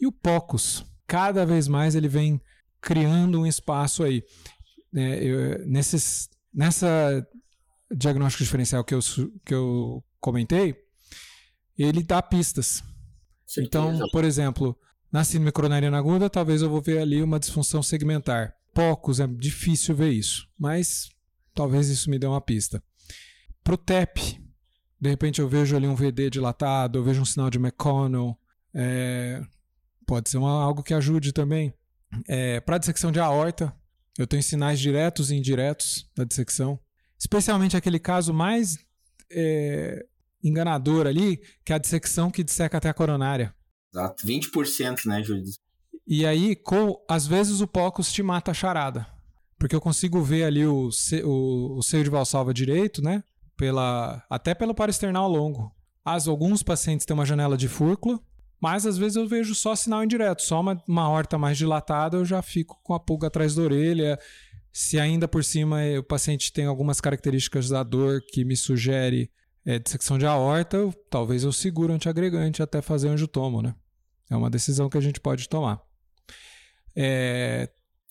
E 0.00 0.06
o 0.06 0.12
POCUS, 0.12 0.84
cada 1.08 1.44
vez 1.44 1.66
mais 1.66 1.96
ele 1.96 2.06
vem 2.06 2.40
criando 2.80 3.40
um 3.40 3.46
espaço 3.46 4.04
aí. 4.04 4.22
É, 4.94 5.24
eu, 5.24 5.66
nesses, 5.66 6.28
nessa 6.54 7.26
diagnóstico 7.90 8.44
diferencial 8.44 8.84
que 8.84 8.94
eu, 8.94 9.00
que 9.44 9.54
eu 9.54 10.04
comentei, 10.20 10.76
ele 11.76 12.02
dá 12.02 12.22
pistas. 12.22 12.84
Então, 13.58 13.98
por 14.12 14.24
exemplo, 14.24 14.78
na 15.10 15.24
síndrome 15.24 15.50
coronariana 15.50 15.98
aguda, 15.98 16.28
talvez 16.28 16.60
eu 16.60 16.68
vou 16.68 16.82
ver 16.82 16.98
ali 16.98 17.22
uma 17.22 17.40
disfunção 17.40 17.82
segmentar. 17.82 18.54
Poucos, 18.74 19.18
é 19.18 19.26
difícil 19.26 19.94
ver 19.94 20.10
isso, 20.10 20.46
mas 20.58 21.08
talvez 21.54 21.88
isso 21.88 22.10
me 22.10 22.18
dê 22.18 22.26
uma 22.26 22.40
pista. 22.40 22.82
Para 23.64 23.74
o 23.74 23.78
TEP, 23.78 24.38
de 25.00 25.08
repente 25.08 25.40
eu 25.40 25.48
vejo 25.48 25.74
ali 25.74 25.88
um 25.88 25.94
VD 25.94 26.28
dilatado, 26.28 26.98
eu 26.98 27.02
vejo 27.02 27.22
um 27.22 27.24
sinal 27.24 27.48
de 27.48 27.58
McConnell, 27.58 28.38
é, 28.74 29.42
pode 30.08 30.30
ser 30.30 30.38
uma, 30.38 30.64
algo 30.64 30.82
que 30.82 30.94
ajude 30.94 31.32
também. 31.32 31.72
É, 32.26 32.58
Para 32.60 32.78
dissecção 32.78 33.12
de 33.12 33.20
aorta, 33.20 33.72
eu 34.18 34.26
tenho 34.26 34.42
sinais 34.42 34.80
diretos 34.80 35.30
e 35.30 35.36
indiretos 35.36 36.10
da 36.16 36.24
dissecção, 36.24 36.80
especialmente 37.18 37.76
aquele 37.76 37.98
caso 37.98 38.32
mais 38.32 38.78
é, 39.30 40.06
enganador 40.42 41.06
ali, 41.06 41.36
que 41.62 41.74
é 41.74 41.76
a 41.76 41.78
dissecção 41.78 42.30
que 42.30 42.42
disseca 42.42 42.78
até 42.78 42.88
a 42.88 42.94
coronária. 42.94 43.54
Exato, 43.92 44.26
20%, 44.26 45.04
né, 45.04 45.22
Júlio? 45.22 45.44
E 46.06 46.24
aí, 46.24 46.56
com, 46.56 46.98
às 47.06 47.26
vezes 47.26 47.60
o 47.60 47.68
POCUS 47.68 48.10
te 48.10 48.22
mata 48.22 48.50
a 48.50 48.54
charada. 48.54 49.06
Porque 49.58 49.76
eu 49.76 49.80
consigo 49.80 50.22
ver 50.22 50.44
ali 50.44 50.64
o, 50.64 50.88
o, 51.24 51.78
o 51.78 51.82
seio 51.82 52.04
de 52.04 52.10
valsalva 52.10 52.54
direito, 52.54 53.02
né? 53.02 53.22
Pela, 53.56 54.24
até 54.30 54.54
pelo 54.54 54.74
paresternal 54.74 55.28
longo. 55.28 55.70
As, 56.04 56.28
alguns 56.28 56.62
pacientes 56.62 57.04
têm 57.04 57.12
uma 57.12 57.26
janela 57.26 57.56
de 57.56 57.68
fúrcula, 57.68 58.18
mas 58.60 58.86
às 58.86 58.98
vezes 58.98 59.16
eu 59.16 59.26
vejo 59.26 59.54
só 59.54 59.74
sinal 59.76 60.02
indireto, 60.02 60.42
só 60.42 60.60
uma, 60.60 60.82
uma 60.86 61.08
horta 61.08 61.38
mais 61.38 61.56
dilatada, 61.56 62.16
eu 62.16 62.24
já 62.24 62.42
fico 62.42 62.78
com 62.82 62.94
a 62.94 63.00
pulga 63.00 63.28
atrás 63.28 63.54
da 63.54 63.62
orelha. 63.62 64.18
Se 64.72 64.98
ainda 64.98 65.26
por 65.26 65.42
cima 65.42 65.78
o 65.98 66.02
paciente 66.02 66.52
tem 66.52 66.66
algumas 66.66 67.00
características 67.00 67.68
da 67.68 67.82
dor 67.82 68.22
que 68.22 68.44
me 68.44 68.56
sugere 68.56 69.30
é, 69.64 69.78
dissecção 69.78 70.18
de 70.18 70.26
aorta, 70.26 70.78
talvez 71.10 71.44
eu 71.44 71.52
segure 71.52 71.92
o 71.92 71.94
antiagregante 71.94 72.62
até 72.62 72.80
fazer 72.80 73.08
angiotomo, 73.08 73.60
né? 73.62 73.74
É 74.30 74.36
uma 74.36 74.50
decisão 74.50 74.88
que 74.88 74.98
a 74.98 75.00
gente 75.00 75.20
pode 75.20 75.48
tomar. 75.48 75.80
É... 76.94 77.68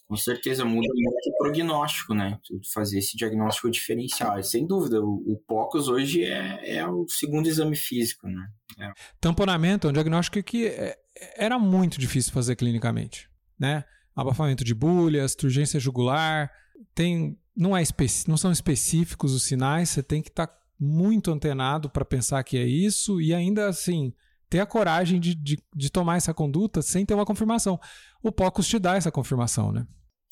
Com 0.08 0.16
certeza, 0.16 0.64
muda 0.64 0.88
muito 0.94 1.30
o 1.30 1.38
prognóstico, 1.38 2.14
né? 2.14 2.40
Fazer 2.74 3.00
esse 3.00 3.18
diagnóstico 3.18 3.70
diferencial. 3.70 4.42
Sem 4.42 4.66
dúvida, 4.66 5.02
o, 5.02 5.34
o 5.34 5.38
POCUS 5.46 5.90
hoje 5.90 6.24
é, 6.24 6.78
é 6.78 6.88
o 6.88 7.06
segundo 7.10 7.48
exame 7.48 7.76
físico, 7.76 8.26
né? 8.26 8.48
É. 8.80 8.94
Tamponamento 9.20 9.86
é 9.86 9.90
um 9.90 9.94
diagnóstico 9.94 10.42
que 10.42 10.68
é, 10.68 10.98
era 11.36 11.60
muito 11.60 12.00
difícil 12.00 12.32
fazer 12.32 12.56
clinicamente, 12.56 13.30
né? 13.60 13.84
Abafamento 14.16 14.64
de 14.64 14.74
bulhas, 14.74 15.36
turgência 15.36 15.80
jugular, 15.80 16.52
tem, 16.96 17.38
não, 17.56 17.76
é 17.76 17.84
não 18.28 18.38
são 18.38 18.52
específicos 18.52 19.34
os 19.34 19.44
sinais, 19.44 19.90
você 19.90 20.02
tem 20.02 20.22
que 20.22 20.30
estar 20.30 20.48
tá 20.48 20.58
muito 20.80 21.32
antenado 21.32 21.90
para 21.90 22.06
pensar 22.06 22.42
que 22.44 22.58
é 22.58 22.66
isso 22.66 23.20
e 23.20 23.34
ainda 23.34 23.68
assim 23.68 24.14
ter 24.50 24.60
a 24.60 24.66
coragem 24.66 25.20
de, 25.20 25.36
de, 25.36 25.58
de, 25.76 25.90
tomar 25.92 26.16
essa 26.16 26.34
conduta 26.34 26.82
sem 26.82 27.06
ter 27.06 27.14
uma 27.14 27.26
confirmação. 27.26 27.78
O 28.24 28.32
POCUS 28.32 28.68
te 28.68 28.80
dá 28.80 28.96
essa 28.96 29.12
confirmação, 29.12 29.72
né? 29.72 29.86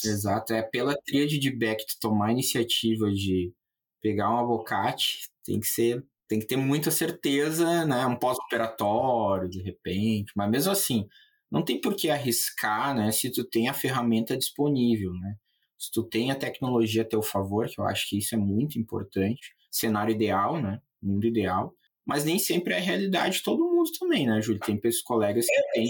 Exato, 0.03 0.53
é 0.53 0.61
pela 0.61 0.95
tríade 1.05 1.39
de 1.39 1.49
Beck 1.49 1.83
tomar 2.01 2.27
a 2.27 2.31
iniciativa 2.31 3.09
de 3.11 3.53
pegar 4.01 4.29
um 4.31 4.37
abocate, 4.37 5.29
tem 5.43 5.59
que 5.59 5.67
ser, 5.67 6.03
tem 6.27 6.39
que 6.39 6.45
ter 6.47 6.57
muita 6.57 6.91
certeza, 6.91 7.85
né? 7.85 8.05
Um 8.05 8.15
pós-operatório, 8.17 9.49
de 9.49 9.61
repente, 9.61 10.31
mas 10.35 10.49
mesmo 10.49 10.71
assim, 10.71 11.07
não 11.51 11.63
tem 11.63 11.79
por 11.79 11.95
que 11.95 12.09
arriscar, 12.09 12.93
né? 12.95 13.11
Se 13.11 13.31
tu 13.31 13.43
tem 13.45 13.69
a 13.69 13.73
ferramenta 13.73 14.37
disponível, 14.37 15.13
né? 15.13 15.35
Se 15.77 15.91
tu 15.91 16.03
tem 16.03 16.31
a 16.31 16.35
tecnologia 16.35 17.03
a 17.03 17.05
teu 17.05 17.21
favor, 17.21 17.67
que 17.69 17.79
eu 17.79 17.85
acho 17.85 18.09
que 18.09 18.17
isso 18.17 18.35
é 18.35 18.37
muito 18.37 18.79
importante, 18.79 19.55
cenário 19.71 20.13
ideal, 20.13 20.61
né? 20.61 20.81
Mundo 21.01 21.25
ideal. 21.27 21.73
Mas 22.05 22.23
nem 22.23 22.37
sempre 22.39 22.73
é 22.73 22.77
a 22.77 22.81
realidade 22.81 23.37
de 23.37 23.43
todo 23.43 23.63
mundo 23.65 23.89
também, 23.99 24.27
né, 24.27 24.41
Júlio? 24.41 24.59
Tem 24.61 24.77
pessoas, 24.79 25.03
colegas 25.03 25.45
que 25.45 25.71
têm. 25.73 25.87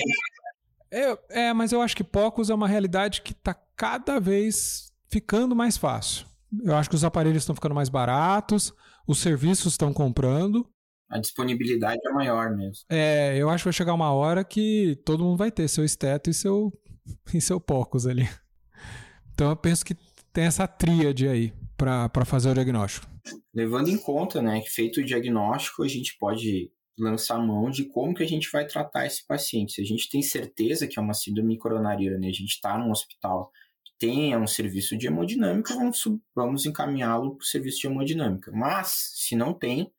É, 0.95 1.47
é, 1.47 1.53
mas 1.53 1.73
eu 1.73 1.81
acho 1.81 1.95
que 1.95 2.05
poucos 2.05 2.49
é 2.49 2.53
uma 2.53 2.69
realidade 2.69 3.21
que 3.21 3.33
está 3.33 3.53
cada 3.53 4.17
vez 4.17 4.93
ficando 5.09 5.53
mais 5.53 5.75
fácil. 5.75 6.25
Eu 6.63 6.73
acho 6.73 6.89
que 6.89 6.95
os 6.95 7.03
aparelhos 7.03 7.43
estão 7.43 7.53
ficando 7.53 7.75
mais 7.75 7.89
baratos, 7.89 8.73
os 9.05 9.19
serviços 9.19 9.73
estão 9.73 9.91
comprando. 9.91 10.65
A 11.09 11.19
disponibilidade 11.19 11.99
é 12.05 12.11
maior 12.13 12.55
mesmo. 12.55 12.85
É, 12.89 13.35
eu 13.37 13.49
acho 13.49 13.63
que 13.63 13.67
vai 13.67 13.73
chegar 13.73 13.93
uma 13.93 14.13
hora 14.13 14.41
que 14.45 14.97
todo 15.05 15.23
mundo 15.23 15.37
vai 15.37 15.51
ter 15.51 15.67
seu 15.67 15.83
esteto 15.83 16.29
e 16.29 16.33
seu, 16.33 16.71
e 17.33 17.41
seu 17.41 17.59
POCUS 17.59 18.07
ali. 18.07 18.29
Então 19.33 19.49
eu 19.49 19.55
penso 19.57 19.83
que 19.83 19.95
tem 20.31 20.45
essa 20.45 20.65
tríade 20.65 21.27
aí 21.27 21.53
para 21.75 22.23
fazer 22.23 22.51
o 22.51 22.53
diagnóstico. 22.53 23.05
Levando 23.53 23.89
em 23.89 23.97
conta, 23.97 24.41
né, 24.41 24.61
que 24.61 24.69
feito 24.69 25.01
o 25.01 25.05
diagnóstico, 25.05 25.83
a 25.83 25.87
gente 25.89 26.15
pode 26.17 26.71
lançar 26.97 27.37
mão 27.39 27.69
de 27.69 27.85
como 27.85 28.13
que 28.13 28.23
a 28.23 28.27
gente 28.27 28.49
vai 28.51 28.65
tratar 28.65 29.05
esse 29.05 29.25
paciente. 29.25 29.73
Se 29.73 29.81
a 29.81 29.85
gente 29.85 30.09
tem 30.09 30.21
certeza 30.21 30.87
que 30.87 30.97
é 30.97 31.01
uma 31.01 31.13
síndrome 31.13 31.57
coronariana 31.57 32.25
e 32.25 32.29
a 32.29 32.33
gente 32.33 32.51
está 32.51 32.77
num 32.77 32.91
hospital 32.91 33.51
que 33.83 33.91
tenha 33.99 34.39
um 34.39 34.47
serviço 34.47 34.97
de 34.97 35.07
hemodinâmica, 35.07 35.75
vamos, 35.75 36.03
vamos 36.33 36.65
encaminhá-lo 36.65 37.35
para 37.35 37.43
o 37.43 37.47
serviço 37.47 37.81
de 37.81 37.87
hemodinâmica. 37.87 38.51
Mas, 38.53 39.11
se 39.15 39.35
não 39.35 39.53
tem, 39.53 39.91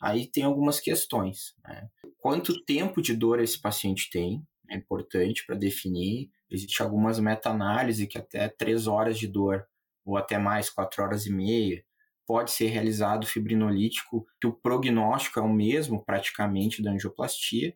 aí 0.00 0.26
tem 0.26 0.44
algumas 0.44 0.80
questões. 0.80 1.54
Né? 1.64 1.88
Quanto 2.18 2.64
tempo 2.64 3.02
de 3.02 3.14
dor 3.14 3.40
esse 3.40 3.60
paciente 3.60 4.08
tem? 4.10 4.42
É 4.70 4.76
importante 4.76 5.44
para 5.46 5.56
definir. 5.56 6.30
Existem 6.50 6.84
algumas 6.84 7.18
meta-análises 7.18 8.06
que 8.06 8.18
até 8.18 8.48
três 8.48 8.86
horas 8.86 9.18
de 9.18 9.26
dor 9.26 9.66
ou 10.04 10.16
até 10.16 10.38
mais, 10.38 10.68
quatro 10.68 11.02
horas 11.02 11.26
e 11.26 11.32
meia, 11.32 11.82
pode 12.26 12.50
ser 12.50 12.66
realizado 12.68 13.26
fibrinolítico, 13.26 14.26
que 14.40 14.46
o 14.46 14.52
prognóstico 14.52 15.38
é 15.38 15.42
o 15.42 15.52
mesmo 15.52 16.04
praticamente 16.04 16.82
da 16.82 16.92
angioplastia, 16.92 17.74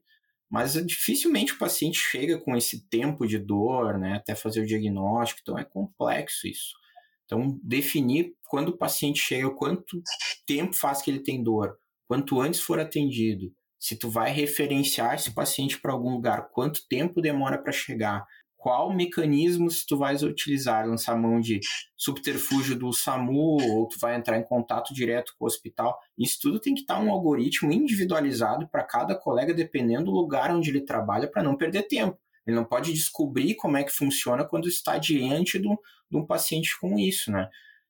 mas 0.50 0.72
dificilmente 0.86 1.52
o 1.52 1.58
paciente 1.58 1.98
chega 1.98 2.38
com 2.38 2.56
esse 2.56 2.88
tempo 2.88 3.26
de 3.26 3.38
dor, 3.38 3.98
né, 3.98 4.14
até 4.14 4.34
fazer 4.34 4.62
o 4.62 4.66
diagnóstico, 4.66 5.40
então 5.42 5.58
é 5.58 5.64
complexo 5.64 6.46
isso. 6.46 6.74
Então, 7.26 7.60
definir 7.62 8.34
quando 8.48 8.70
o 8.70 8.76
paciente 8.76 9.20
chega, 9.20 9.50
quanto 9.50 10.02
tempo 10.46 10.74
faz 10.74 11.02
que 11.02 11.10
ele 11.10 11.20
tem 11.20 11.42
dor, 11.42 11.78
quanto 12.06 12.40
antes 12.40 12.60
for 12.60 12.80
atendido, 12.80 13.52
se 13.78 13.96
tu 13.96 14.08
vai 14.08 14.32
referenciar 14.32 15.14
esse 15.14 15.32
paciente 15.34 15.78
para 15.78 15.92
algum 15.92 16.10
lugar, 16.10 16.48
quanto 16.50 16.88
tempo 16.88 17.20
demora 17.20 17.58
para 17.58 17.70
chegar, 17.70 18.26
qual 18.58 18.92
mecanismo 18.92 19.68
tu 19.86 19.96
vais 19.96 20.24
utilizar, 20.24 20.86
lançar 20.86 21.16
mão 21.16 21.40
de 21.40 21.60
subterfúgio 21.96 22.76
do 22.76 22.92
SAMU 22.92 23.56
ou 23.62 23.86
tu 23.86 23.98
vai 24.00 24.16
entrar 24.16 24.36
em 24.36 24.42
contato 24.42 24.92
direto 24.92 25.32
com 25.38 25.44
o 25.44 25.46
hospital. 25.46 25.96
Isso 26.18 26.38
tudo 26.42 26.58
tem 26.58 26.74
que 26.74 26.80
estar 26.80 26.98
um 26.98 27.10
algoritmo 27.10 27.72
individualizado 27.72 28.68
para 28.68 28.82
cada 28.82 29.14
colega, 29.14 29.54
dependendo 29.54 30.06
do 30.06 30.10
lugar 30.10 30.50
onde 30.50 30.70
ele 30.70 30.80
trabalha, 30.80 31.30
para 31.30 31.42
não 31.42 31.56
perder 31.56 31.84
tempo. 31.84 32.18
Ele 32.44 32.56
não 32.56 32.64
pode 32.64 32.92
descobrir 32.92 33.54
como 33.54 33.76
é 33.76 33.84
que 33.84 33.92
funciona 33.92 34.44
quando 34.44 34.68
está 34.68 34.98
diante 34.98 35.60
de 35.60 35.68
um 36.12 36.26
paciente 36.26 36.76
com 36.80 36.98
isso, 36.98 37.30
né? 37.30 37.48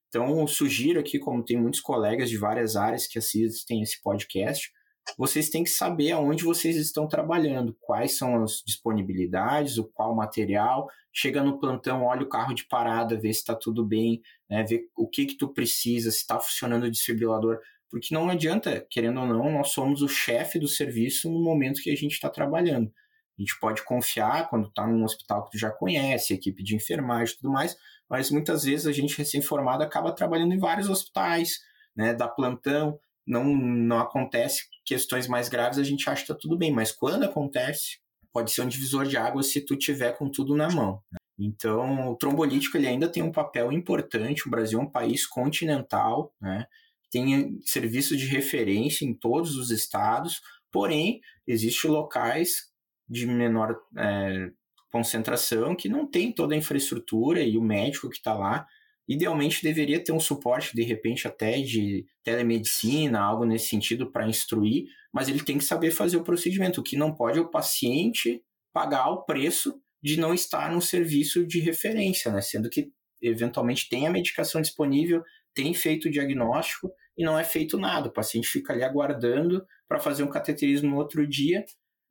Então, 0.09 0.47
sugiro 0.47 1.01
aqui, 1.01 1.19
como 1.19 1.45
tem 1.45 1.57
muitos 1.57 1.81
colegas 1.81 2.29
de 2.29 2.37
várias 2.37 2.77
áreas 2.77 3.07
que 3.07 3.19
assistem 3.19 3.83
esse 3.83 4.03
podcast, 4.03 4.71
vocês 5.17 5.49
têm 5.49 5.65
que 5.65 5.71
saber 5.71 6.13
aonde 6.13 6.45
vocês 6.45 6.77
estão 6.77 7.07
trabalhando, 7.09 7.77
quais 7.81 8.17
são 8.17 8.43
as 8.43 8.63
disponibilidades, 8.67 9.79
o 9.79 9.85
qual 9.85 10.15
material. 10.15 10.89
Chega 11.13 11.43
no 11.43 11.59
plantão, 11.59 12.05
olha 12.05 12.23
o 12.23 12.29
carro 12.29 12.55
de 12.55 12.67
parada, 12.67 13.19
vê 13.19 13.33
se 13.33 13.41
está 13.41 13.55
tudo 13.55 13.85
bem, 13.85 14.21
né, 14.49 14.63
vê 14.65 14.89
o 14.97 15.09
que 15.09 15.27
que 15.27 15.37
tu 15.37 15.49
precisa, 15.49 16.11
se 16.11 16.19
está 16.19 16.39
funcionando 16.39 16.85
o 16.85 16.91
desfibrilador, 16.91 17.59
porque 17.91 18.15
não 18.15 18.29
adianta, 18.29 18.87
querendo 18.91 19.21
ou 19.21 19.27
não, 19.27 19.51
nós 19.51 19.71
somos 19.71 20.03
o 20.03 20.09
chefe 20.09 20.59
do 20.59 20.69
serviço 20.69 21.31
no 21.31 21.43
momento 21.43 21.81
que 21.83 21.91
a 21.91 21.97
gente 21.97 22.13
está 22.13 22.29
trabalhando. 22.29 22.93
A 23.39 23.43
gente 23.43 23.59
pode 23.59 23.85
confiar 23.85 24.49
quando 24.49 24.69
está 24.69 24.87
num 24.87 25.05
hospital 25.05 25.45
que 25.45 25.53
tu 25.53 25.59
já 25.59 25.71
conhece, 25.71 26.35
equipe 26.35 26.63
de 26.63 26.75
enfermagem 26.77 27.35
e 27.35 27.37
tudo 27.39 27.53
mais, 27.53 27.77
mas 28.09 28.31
muitas 28.31 28.65
vezes 28.65 28.87
a 28.87 28.93
gente 28.93 29.17
recém-formado 29.17 29.83
acaba 29.83 30.13
trabalhando 30.13 30.53
em 30.53 30.59
vários 30.59 30.89
hospitais, 30.89 31.61
né, 31.97 32.15
dá 32.15 32.29
plantão, 32.29 32.99
não, 33.29 33.45
não 33.45 33.99
acontece 33.99 34.65
questões 34.85 35.29
mais 35.29 35.49
graves, 35.49 35.79
a 35.79 35.85
gente 35.85 36.09
acha 36.09 36.25
que 36.25 36.33
está 36.33 36.35
tudo 36.35 36.57
bem, 36.57 36.73
mas 36.73 36.91
quando 36.91 37.25
acontece, 37.25 37.99
pode 38.33 38.51
ser 38.51 38.63
um 38.63 38.69
divisor 38.69 39.07
de 39.07 39.17
água 39.17 39.43
se 39.43 39.61
tu 39.61 39.77
tiver 39.77 40.17
com 40.17 40.31
tudo 40.31 40.57
na 40.57 40.69
mão. 40.71 41.03
Então, 41.39 42.11
o 42.11 42.17
trombolítico 42.17 42.77
ele 42.77 42.89
ainda 42.89 43.09
tem 43.09 43.23
um 43.23 43.31
papel 43.31 43.71
importante. 43.71 44.49
O 44.49 44.51
Brasil 44.51 44.81
é 44.81 44.83
um 44.83 44.91
país 44.91 45.27
continental, 45.27 46.35
né? 46.41 46.67
tem 47.11 47.61
serviço 47.63 48.17
de 48.17 48.27
referência 48.27 49.05
em 49.05 49.15
todos 49.15 49.57
os 49.57 49.71
estados, 49.71 50.41
porém, 50.73 51.21
existem 51.47 51.91
locais 51.91 52.71
de 53.09 53.27
menor 53.27 53.77
é, 53.97 54.51
concentração 54.91 55.75
que 55.75 55.89
não 55.89 56.07
tem 56.07 56.33
toda 56.33 56.55
a 56.55 56.59
infraestrutura 56.59 57.43
e 57.43 57.57
o 57.57 57.63
médico 57.63 58.09
que 58.09 58.17
está 58.17 58.35
lá 58.35 58.67
Idealmente 59.09 59.63
deveria 59.63 60.03
ter 60.03 60.13
um 60.13 60.21
suporte, 60.21 60.77
de 60.77 60.83
repente, 60.83 61.27
até 61.27 61.61
de 61.63 62.05
telemedicina, 62.23 63.21
algo 63.21 63.47
nesse 63.47 63.69
sentido 63.69 64.13
para 64.13 64.29
instruir, 64.29 64.85
mas 65.13 65.29
ele 65.29 65.43
tem 65.43 65.57
que 65.57 65.65
saber 65.65 65.91
fazer 65.91 66.19
o 66.19 66.23
procedimento. 66.23 66.81
O 66.81 66.85
que 66.85 66.97
não 66.97 67.15
pode 67.15 67.39
é 67.39 67.41
o 67.41 67.51
paciente 67.51 68.43
pagar 68.73 69.09
o 69.09 69.25
preço 69.25 69.81
de 70.03 70.21
não 70.21 70.35
estar 70.35 70.71
no 70.71 70.83
serviço 70.83 71.47
de 71.47 71.59
referência, 71.59 72.31
né? 72.31 72.43
Sendo 72.43 72.69
que 72.69 72.93
eventualmente 73.23 73.89
tem 73.89 74.07
a 74.07 74.11
medicação 74.11 74.61
disponível, 74.61 75.23
tem 75.55 75.73
feito 75.75 76.07
o 76.07 76.11
diagnóstico 76.11 76.93
e 77.17 77.25
não 77.25 77.39
é 77.39 77.45
feito 77.45 77.79
nada. 77.79 78.09
O 78.09 78.13
paciente 78.13 78.47
fica 78.47 78.73
ali 78.73 78.85
aguardando 78.85 79.67
para 79.89 79.99
fazer 79.99 80.23
um 80.23 80.31
cateterismo 80.31 80.91
no 80.91 80.97
outro 80.97 81.27
dia 81.27 81.65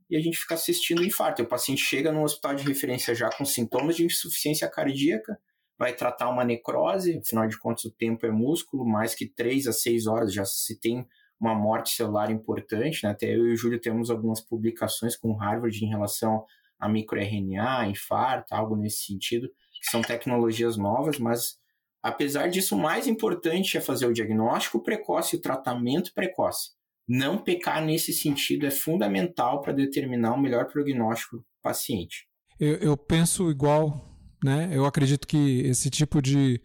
e 0.09 0.17
a 0.17 0.19
gente 0.19 0.37
fica 0.37 0.55
assistindo 0.55 0.99
o 0.99 1.05
infarto. 1.05 1.43
O 1.43 1.47
paciente 1.47 1.81
chega 1.81 2.11
no 2.11 2.23
hospital 2.23 2.55
de 2.55 2.63
referência 2.63 3.13
já 3.13 3.29
com 3.29 3.45
sintomas 3.45 3.95
de 3.95 4.03
insuficiência 4.03 4.67
cardíaca, 4.67 5.39
vai 5.77 5.93
tratar 5.93 6.29
uma 6.29 6.43
necrose, 6.43 7.17
afinal 7.17 7.47
de 7.47 7.57
contas 7.57 7.85
o 7.85 7.91
tempo 7.91 8.25
é 8.25 8.31
músculo, 8.31 8.85
mais 8.85 9.13
que 9.13 9.27
3 9.27 9.67
a 9.67 9.73
6 9.73 10.07
horas 10.07 10.33
já 10.33 10.43
se 10.43 10.79
tem 10.79 11.05
uma 11.39 11.53
morte 11.53 11.91
celular 11.91 12.31
importante, 12.31 13.03
né? 13.03 13.11
até 13.11 13.27
eu 13.27 13.47
e 13.47 13.53
o 13.53 13.55
Júlio 13.55 13.79
temos 13.79 14.09
algumas 14.09 14.41
publicações 14.41 15.15
com 15.15 15.35
Harvard 15.35 15.83
em 15.83 15.89
relação 15.89 16.43
a 16.79 16.89
microRNA, 16.89 17.87
infarto, 17.87 18.53
algo 18.53 18.75
nesse 18.75 19.05
sentido, 19.05 19.47
que 19.47 19.89
são 19.89 20.01
tecnologias 20.01 20.77
novas, 20.77 21.19
mas 21.19 21.59
apesar 22.01 22.49
disso, 22.49 22.75
o 22.75 22.79
mais 22.79 23.07
importante 23.07 23.77
é 23.77 23.81
fazer 23.81 24.07
o 24.07 24.13
diagnóstico 24.13 24.81
precoce 24.81 25.35
e 25.35 25.39
o 25.39 25.41
tratamento 25.41 26.11
precoce. 26.13 26.71
Não 27.07 27.37
pecar 27.37 27.83
nesse 27.83 28.11
sentido 28.11 28.65
é 28.65 28.71
fundamental 28.71 29.61
para 29.61 29.73
determinar 29.73 30.33
o 30.33 30.41
melhor 30.41 30.65
prognóstico 30.65 31.37
do 31.37 31.45
paciente. 31.61 32.27
Eu, 32.59 32.75
eu 32.77 32.97
penso 32.97 33.49
igual 33.49 34.06
né? 34.43 34.69
Eu 34.71 34.85
acredito 34.85 35.27
que 35.27 35.61
esse 35.61 35.89
tipo 35.89 36.21
de 36.21 36.61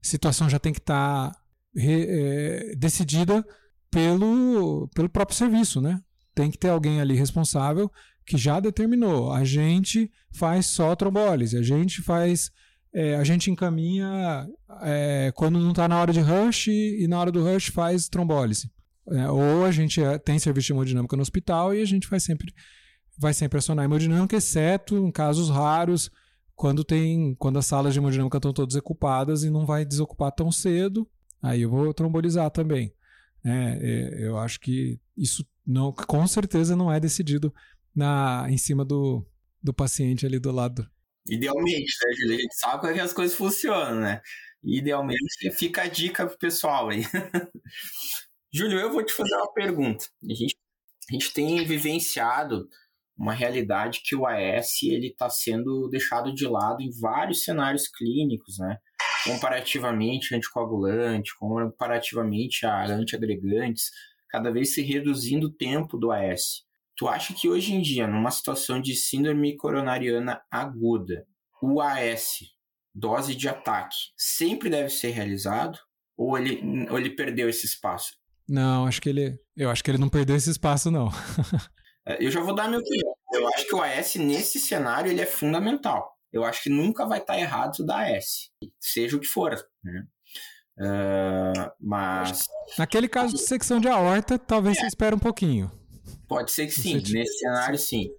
situação 0.00 0.48
já 0.48 0.58
tem 0.58 0.72
que 0.72 0.78
estar 0.78 1.30
tá 1.30 1.40
é, 1.76 2.74
decidida 2.76 3.44
pelo, 3.90 4.88
pelo 4.94 5.08
próprio 5.08 5.36
serviço, 5.36 5.80
né? 5.80 6.00
Tem 6.34 6.50
que 6.50 6.58
ter 6.58 6.68
alguém 6.68 7.00
ali 7.00 7.14
responsável 7.14 7.90
que 8.24 8.36
já 8.36 8.60
determinou. 8.60 9.32
A 9.32 9.44
gente 9.44 10.10
faz 10.32 10.66
só 10.66 10.94
trombólise, 10.94 11.56
a 11.56 11.62
gente 11.62 12.02
faz. 12.02 12.50
É, 12.92 13.14
a 13.16 13.24
gente 13.24 13.50
encaminha 13.50 14.48
é, 14.82 15.30
quando 15.34 15.58
não 15.58 15.70
está 15.70 15.86
na 15.86 16.00
hora 16.00 16.12
de 16.12 16.20
rush 16.20 16.68
e 16.68 17.06
na 17.08 17.20
hora 17.20 17.30
do 17.30 17.44
rush 17.44 17.66
faz 17.66 18.08
trombólise. 18.08 18.70
É, 19.10 19.30
ou 19.30 19.64
a 19.64 19.70
gente 19.70 20.02
é, 20.02 20.18
tem 20.18 20.38
serviço 20.38 20.68
de 20.68 20.72
hemodinâmica 20.72 21.14
no 21.14 21.22
hospital 21.22 21.74
e 21.74 21.82
a 21.82 21.84
gente 21.84 22.08
vai 22.08 22.18
sempre, 22.18 22.52
vai 23.18 23.34
sempre 23.34 23.58
acionar 23.58 23.84
hemodinâmica, 23.84 24.36
exceto 24.36 24.96
em 24.96 25.12
casos 25.12 25.50
raros 25.50 26.10
quando 26.56 26.82
tem 26.82 27.34
quando 27.34 27.58
as 27.58 27.66
salas 27.66 27.92
de 27.92 28.00
hemodinâmica 28.00 28.38
estão 28.38 28.52
todas 28.52 28.74
ocupadas 28.74 29.44
e 29.44 29.50
não 29.50 29.66
vai 29.66 29.84
desocupar 29.84 30.32
tão 30.32 30.50
cedo, 30.50 31.08
aí 31.40 31.62
eu 31.62 31.70
vou 31.70 31.92
trombolizar 31.92 32.50
também. 32.50 32.92
É, 33.44 33.52
é, 33.52 34.26
eu 34.26 34.38
acho 34.38 34.58
que 34.58 34.98
isso 35.16 35.46
não, 35.64 35.92
com 35.92 36.26
certeza 36.26 36.74
não 36.74 36.92
é 36.92 36.98
decidido 36.98 37.54
na, 37.94 38.46
em 38.48 38.56
cima 38.56 38.84
do, 38.84 39.24
do 39.62 39.72
paciente 39.72 40.26
ali 40.26 40.38
do 40.38 40.50
lado. 40.50 40.88
Idealmente, 41.28 41.92
né? 42.26 42.34
A 42.34 42.38
gente 42.38 42.54
sabe 42.56 42.80
como 42.80 42.92
é 42.92 42.94
que 42.94 43.00
as 43.00 43.12
coisas 43.12 43.36
funcionam, 43.36 44.00
né? 44.00 44.20
Idealmente 44.64 45.50
fica 45.52 45.82
a 45.82 45.88
dica 45.88 46.26
pro 46.26 46.38
pessoal 46.38 46.88
aí. 46.88 47.02
Júlio, 48.52 48.78
eu 48.78 48.90
vou 48.90 49.04
te 49.04 49.12
fazer 49.12 49.34
uma 49.36 49.52
pergunta. 49.52 50.06
A 50.24 50.34
gente, 50.34 50.56
a 51.10 51.12
gente 51.12 51.32
tem 51.32 51.64
vivenciado 51.64 52.68
uma 53.16 53.32
realidade 53.32 54.02
que 54.04 54.14
o 54.14 54.26
AS 54.26 54.82
ele 54.82 55.08
está 55.08 55.30
sendo 55.30 55.88
deixado 55.88 56.34
de 56.34 56.46
lado 56.46 56.82
em 56.82 56.90
vários 57.00 57.42
cenários 57.44 57.88
clínicos, 57.88 58.58
né? 58.58 58.76
Comparativamente 59.24 60.34
anticoagulante, 60.34 61.36
comparativamente 61.38 62.66
a 62.66 62.84
antiagregantes, 62.86 63.90
cada 64.28 64.52
vez 64.52 64.74
se 64.74 64.82
reduzindo 64.82 65.46
o 65.46 65.52
tempo 65.52 65.96
do 65.96 66.12
AS. 66.12 66.64
Tu 66.96 67.08
acha 67.08 67.34
que 67.34 67.48
hoje 67.48 67.74
em 67.74 67.82
dia, 67.82 68.06
numa 68.06 68.30
situação 68.30 68.80
de 68.80 68.94
síndrome 68.94 69.56
coronariana 69.56 70.40
aguda, 70.50 71.26
o 71.62 71.80
AS, 71.80 72.38
dose 72.94 73.34
de 73.34 73.48
ataque, 73.48 73.96
sempre 74.16 74.70
deve 74.70 74.90
ser 74.90 75.10
realizado? 75.10 75.78
Ou 76.16 76.38
ele, 76.38 76.88
ou 76.90 76.98
ele 76.98 77.10
perdeu 77.10 77.48
esse 77.48 77.66
espaço? 77.66 78.14
Não, 78.48 78.86
acho 78.86 79.02
que 79.02 79.08
ele. 79.08 79.38
Eu 79.56 79.68
acho 79.70 79.82
que 79.82 79.90
ele 79.90 79.98
não 79.98 80.08
perdeu 80.08 80.36
esse 80.36 80.50
espaço, 80.50 80.90
não. 80.90 81.10
É, 82.06 82.24
eu 82.24 82.30
já 82.30 82.40
vou 82.40 82.54
dar 82.54 82.68
meu 82.68 82.80
opinião. 82.80 83.14
Eu 83.32 83.48
acho 83.48 83.66
que 83.66 83.74
o 83.74 83.82
AS, 83.82 84.14
nesse 84.16 84.60
cenário, 84.60 85.10
ele 85.10 85.20
é 85.20 85.26
fundamental. 85.26 86.16
Eu 86.32 86.44
acho 86.44 86.62
que 86.62 86.70
nunca 86.70 87.06
vai 87.06 87.18
estar 87.18 87.38
errado 87.38 87.84
da 87.84 88.06
AS, 88.16 88.50
seja 88.80 89.16
o 89.16 89.20
que 89.20 89.26
for. 89.26 89.56
Né? 89.82 90.06
Uh, 90.78 91.72
mas. 91.80 92.44
Naquele 92.78 93.08
caso 93.08 93.34
de 93.34 93.40
secção 93.40 93.80
de 93.80 93.88
aorta, 93.88 94.38
talvez 94.38 94.76
é. 94.76 94.80
você 94.80 94.86
espere 94.86 95.14
um 95.14 95.18
pouquinho. 95.18 95.70
Pode 96.28 96.52
ser 96.52 96.66
que 96.66 96.72
sim, 96.72 96.94
nesse 96.94 97.38
cenário 97.38 97.78
sim. 97.78 98.10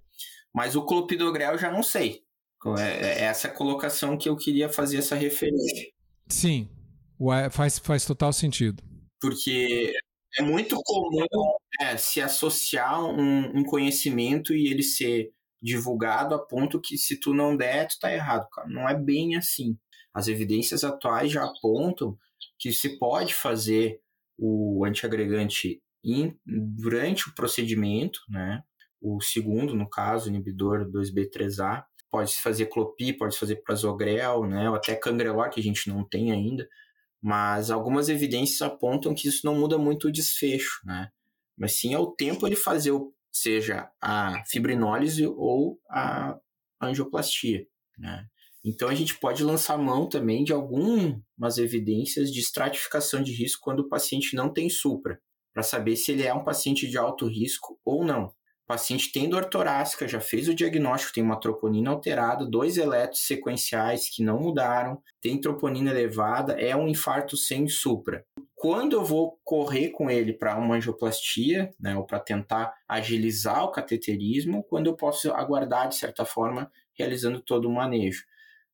Mas 0.54 0.76
o 0.76 0.86
clopidogrel 0.86 1.54
eu 1.54 1.58
já 1.58 1.72
não 1.72 1.84
sei. 1.84 2.24
É, 2.80 3.22
é 3.22 3.24
essa 3.26 3.48
colocação 3.48 4.18
que 4.18 4.28
eu 4.28 4.36
queria 4.36 4.68
fazer 4.68 4.98
essa 4.98 5.16
referência. 5.16 5.88
Sim, 6.28 6.70
faz, 7.52 7.78
faz 7.78 8.06
total 8.06 8.34
sentido. 8.34 8.84
Porque 9.22 9.94
é 10.38 10.42
muito 10.42 10.80
comum 10.84 11.26
é, 11.82 11.98
se 11.98 12.22
associar 12.22 13.04
um, 13.04 13.60
um, 13.60 13.64
conhecimento 13.64 14.54
e 14.54 14.68
ele 14.68 14.84
ser 14.84 15.32
divulgado 15.62 16.36
a 16.36 16.40
ponto 16.40 16.80
que 16.80 16.98
se 16.98 17.20
tu 17.20 17.34
não 17.34 17.58
der, 17.58 17.88
tu 17.88 18.00
tá 18.00 18.14
errado, 18.14 18.48
cara. 18.52 18.68
Não 18.70 18.88
é 18.88 18.96
bem 18.96 19.36
assim. 19.36 19.78
As 20.14 20.28
evidências 20.28 20.84
atuais 20.84 21.32
já 21.32 21.44
apontam 21.44 22.18
que 22.60 22.72
se 22.72 22.98
pode 23.00 23.34
fazer 23.34 24.00
o 24.38 24.86
antiagregante 24.86 25.82
in, 26.04 26.38
durante 26.46 27.30
o 27.30 27.36
procedimento, 27.36 28.20
né? 28.30 28.62
O 29.02 29.22
segundo, 29.22 29.76
no 29.76 29.90
caso, 29.90 30.30
inibidor 30.30 30.90
2B3A, 30.92 31.84
pode 32.10 32.32
se 32.32 32.42
fazer 32.42 32.68
clopi, 32.68 33.14
pode 33.14 33.34
se 33.34 33.40
fazer 33.40 33.58
prazogrel, 33.58 34.46
né? 34.46 34.70
Ou 34.70 34.76
até 34.76 34.96
cangrelor, 34.96 35.50
que 35.50 35.60
a 35.60 35.64
gente 35.64 35.90
não 35.90 36.04
tem 36.04 36.32
ainda 36.32 36.68
mas 37.22 37.70
algumas 37.72 38.10
evidências 38.10 38.62
apontam 38.62 39.14
que 39.14 39.28
isso 39.28 39.46
não 39.46 39.56
muda 39.56 39.78
muito 39.78 40.08
o 40.08 40.12
desfecho, 40.12 40.82
né? 40.86 41.10
Mas 41.58 41.74
sim 41.74 41.94
é 41.94 42.00
o 42.00 42.12
tempo 42.12 42.46
ele 42.46 42.56
fazer, 42.56 42.92
seja 43.32 43.90
a 44.02 44.44
fibrinólise 44.46 45.26
ou 45.26 45.80
a 45.90 46.38
angioplastia, 46.82 47.66
né? 47.98 48.28
Então 48.64 48.90
a 48.90 48.96
gente 48.96 49.18
pode 49.18 49.44
lançar 49.44 49.78
mão 49.78 50.08
também 50.10 50.44
de 50.44 50.52
algumas 50.52 51.58
evidências 51.58 52.32
de 52.32 52.40
estratificação 52.40 53.24
de 53.24 53.32
risco 53.32 53.64
quando 53.64 53.80
o 53.80 53.88
paciente 53.88 54.36
não 54.36 54.52
tem 54.52 54.70
supra, 54.70 55.20
para 55.54 55.64
saber 55.64 55.96
se 55.96 56.12
ele 56.12 56.24
é 56.24 56.34
um 56.34 56.44
paciente 56.44 56.88
de 56.88 56.98
alto 56.98 57.28
risco 57.28 57.80
ou 57.86 58.04
não. 58.04 58.34
Paciente 58.68 59.14
tem 59.14 59.30
dor 59.30 59.46
torácica, 59.46 60.06
já 60.10 60.20
fez 60.20 60.50
o 60.50 60.54
diagnóstico, 60.54 61.14
tem 61.14 61.24
uma 61.24 61.40
troponina 61.40 61.90
alterada, 61.90 62.46
dois 62.46 62.78
eletros 62.78 63.22
sequenciais 63.22 64.10
que 64.10 64.22
não 64.22 64.42
mudaram, 64.42 65.02
tem 65.22 65.40
troponina 65.40 65.90
elevada, 65.90 66.52
é 66.60 66.76
um 66.76 66.90
infarto 66.90 67.38
sem 67.38 67.70
supra. 67.70 68.26
Quando 68.54 68.98
eu 68.98 69.06
vou 69.06 69.40
correr 69.42 69.92
com 69.92 70.10
ele 70.10 70.34
para 70.34 70.58
uma 70.58 70.76
angioplastia, 70.76 71.72
né, 71.80 71.96
ou 71.96 72.06
para 72.06 72.20
tentar 72.20 72.74
agilizar 72.86 73.64
o 73.64 73.72
cateterismo, 73.72 74.62
quando 74.64 74.88
eu 74.88 74.98
posso 74.98 75.32
aguardar, 75.32 75.88
de 75.88 75.96
certa 75.96 76.26
forma, 76.26 76.70
realizando 76.94 77.40
todo 77.40 77.70
o 77.70 77.74
manejo. 77.74 78.26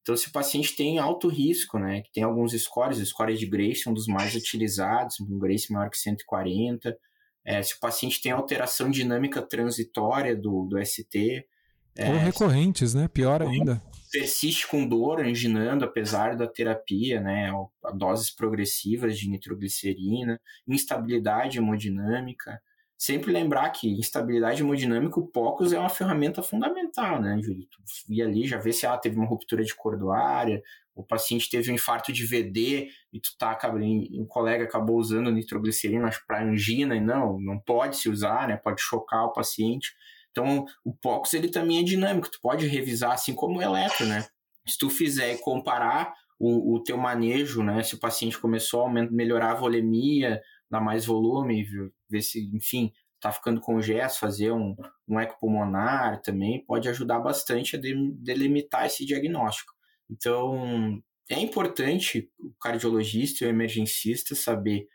Então, 0.01 0.17
se 0.17 0.27
o 0.27 0.31
paciente 0.31 0.75
tem 0.75 0.97
alto 0.97 1.27
risco, 1.27 1.77
né, 1.77 2.01
que 2.01 2.11
tem 2.11 2.23
alguns 2.23 2.51
scores, 2.53 2.97
o 2.97 3.05
score 3.05 3.37
de 3.37 3.45
Grace 3.45 3.83
é 3.87 3.91
um 3.91 3.93
dos 3.93 4.07
mais 4.07 4.33
utilizados, 4.33 5.19
um 5.19 5.37
Grace 5.37 5.71
maior 5.71 5.91
que 5.91 5.99
140, 5.99 6.97
é, 7.45 7.61
se 7.61 7.75
o 7.75 7.79
paciente 7.79 8.21
tem 8.21 8.31
alteração 8.31 8.89
dinâmica 8.89 9.41
transitória 9.41 10.35
do, 10.35 10.65
do 10.65 10.83
ST. 10.85 11.45
É, 11.95 12.09
Ou 12.09 12.17
recorrentes, 12.17 12.93
né? 12.93 13.07
Pior 13.07 13.41
ainda. 13.41 13.81
Persiste 14.11 14.67
com 14.67 14.87
dor, 14.87 15.21
anginando, 15.21 15.83
apesar 15.83 16.35
da 16.35 16.47
terapia, 16.47 17.19
né? 17.19 17.51
Doses 17.95 18.29
progressivas 18.29 19.17
de 19.17 19.29
nitroglicerina, 19.29 20.39
instabilidade 20.67 21.57
hemodinâmica. 21.57 22.61
Sempre 22.97 23.33
lembrar 23.33 23.69
que 23.71 23.91
instabilidade 23.91 24.61
hemodinâmica, 24.61 25.19
o 25.19 25.27
POCUS 25.27 25.73
é 25.73 25.79
uma 25.79 25.89
ferramenta 25.89 26.41
fundamental, 26.41 27.21
né, 27.21 27.37
Júlio? 27.41 27.67
Tu 27.69 28.13
ia 28.13 28.25
ali, 28.25 28.47
já 28.47 28.57
vê 28.57 28.71
se 28.71 28.85
ela 28.85 28.97
teve 28.97 29.17
uma 29.17 29.27
ruptura 29.27 29.63
de 29.63 29.75
cordoária, 29.75 30.63
o 30.95 31.03
paciente 31.03 31.49
teve 31.49 31.71
um 31.71 31.75
infarto 31.75 32.11
de 32.11 32.25
VD 32.25 32.87
e 33.11 33.19
tu 33.19 33.35
tá, 33.37 33.57
um 33.73 34.25
colega 34.27 34.63
acabou 34.63 34.97
usando 34.97 35.31
nitroglicerina 35.31 36.09
para 36.27 36.43
angina 36.43 36.95
e 36.95 37.01
não, 37.01 37.39
não 37.39 37.59
pode 37.59 37.97
se 37.97 38.09
usar, 38.09 38.47
né? 38.47 38.57
Pode 38.57 38.81
chocar 38.81 39.25
o 39.25 39.33
paciente. 39.33 39.93
Então, 40.31 40.65
o 40.83 40.93
POX 40.93 41.33
ele 41.33 41.49
também 41.49 41.79
é 41.79 41.83
dinâmico, 41.83 42.29
tu 42.29 42.39
pode 42.41 42.67
revisar 42.67 43.11
assim 43.11 43.33
como 43.33 43.59
o 43.59 43.61
eletro, 43.61 44.05
né? 44.05 44.25
Se 44.67 44.77
tu 44.77 44.89
fizer 44.89 45.37
comparar 45.39 46.13
o, 46.39 46.75
o 46.75 46.83
teu 46.83 46.97
manejo, 46.97 47.63
né? 47.63 47.81
Se 47.83 47.95
o 47.95 47.99
paciente 47.99 48.39
começou 48.39 48.85
a 48.85 48.89
melhorar 48.89 49.51
a 49.51 49.55
volemia, 49.55 50.41
dar 50.69 50.81
mais 50.81 51.05
volume, 51.05 51.65
ver 52.09 52.21
se, 52.21 52.49
enfim, 52.55 52.91
tá 53.19 53.31
ficando 53.31 53.61
congesto, 53.61 54.19
fazer 54.19 54.51
um, 54.51 54.75
um 55.07 55.19
eco 55.19 55.39
pulmonar 55.39 56.21
também 56.21 56.63
pode 56.65 56.89
ajudar 56.89 57.19
bastante 57.19 57.75
a 57.75 57.79
delimitar 57.79 58.85
esse 58.85 59.05
diagnóstico. 59.05 59.73
Então, 60.09 61.01
é 61.29 61.39
importante 61.39 62.29
o 62.39 62.53
cardiologista 62.59 63.43
e 63.43 63.47
o 63.47 63.49
emergencista 63.49 64.35
saber 64.35 64.87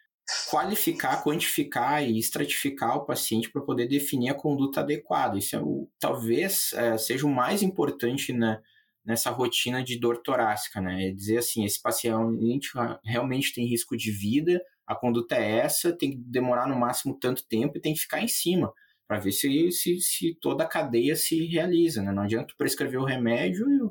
qualificar, 0.50 1.22
quantificar 1.22 2.04
e 2.04 2.18
estratificar 2.18 2.96
o 2.96 3.04
paciente 3.04 3.50
para 3.50 3.62
poder 3.62 3.88
definir 3.88 4.28
a 4.28 4.34
conduta 4.34 4.80
adequada. 4.80 5.38
Isso 5.38 5.56
é 5.56 5.60
o, 5.60 5.88
talvez 5.98 6.72
é, 6.74 6.98
seja 6.98 7.26
o 7.26 7.30
mais 7.30 7.62
importante 7.62 8.32
na, 8.32 8.60
nessa 9.04 9.30
rotina 9.30 9.82
de 9.82 9.98
dor 9.98 10.18
torácica, 10.18 10.80
né? 10.80 11.08
É 11.08 11.10
dizer 11.10 11.38
assim, 11.38 11.64
esse 11.64 11.80
paciente 11.80 12.70
realmente 13.02 13.54
tem 13.54 13.66
risco 13.66 13.96
de 13.96 14.10
vida, 14.10 14.60
a 14.86 14.94
conduta 14.94 15.34
é 15.34 15.60
essa, 15.60 15.92
tem 15.92 16.10
que 16.10 16.18
demorar 16.18 16.68
no 16.68 16.76
máximo 16.76 17.18
tanto 17.18 17.46
tempo 17.46 17.76
e 17.76 17.80
tem 17.80 17.94
que 17.94 18.00
ficar 18.00 18.22
em 18.22 18.28
cima 18.28 18.72
para 19.06 19.18
ver 19.18 19.32
se, 19.32 19.72
se, 19.72 19.98
se, 20.00 20.34
toda 20.38 20.64
a 20.64 20.68
cadeia 20.68 21.16
se 21.16 21.46
realiza, 21.46 22.02
né? 22.02 22.12
Não 22.12 22.24
adianta 22.24 22.54
prescrever 22.58 23.00
o 23.00 23.04
remédio 23.04 23.66
e 23.70 23.80
o, 23.80 23.90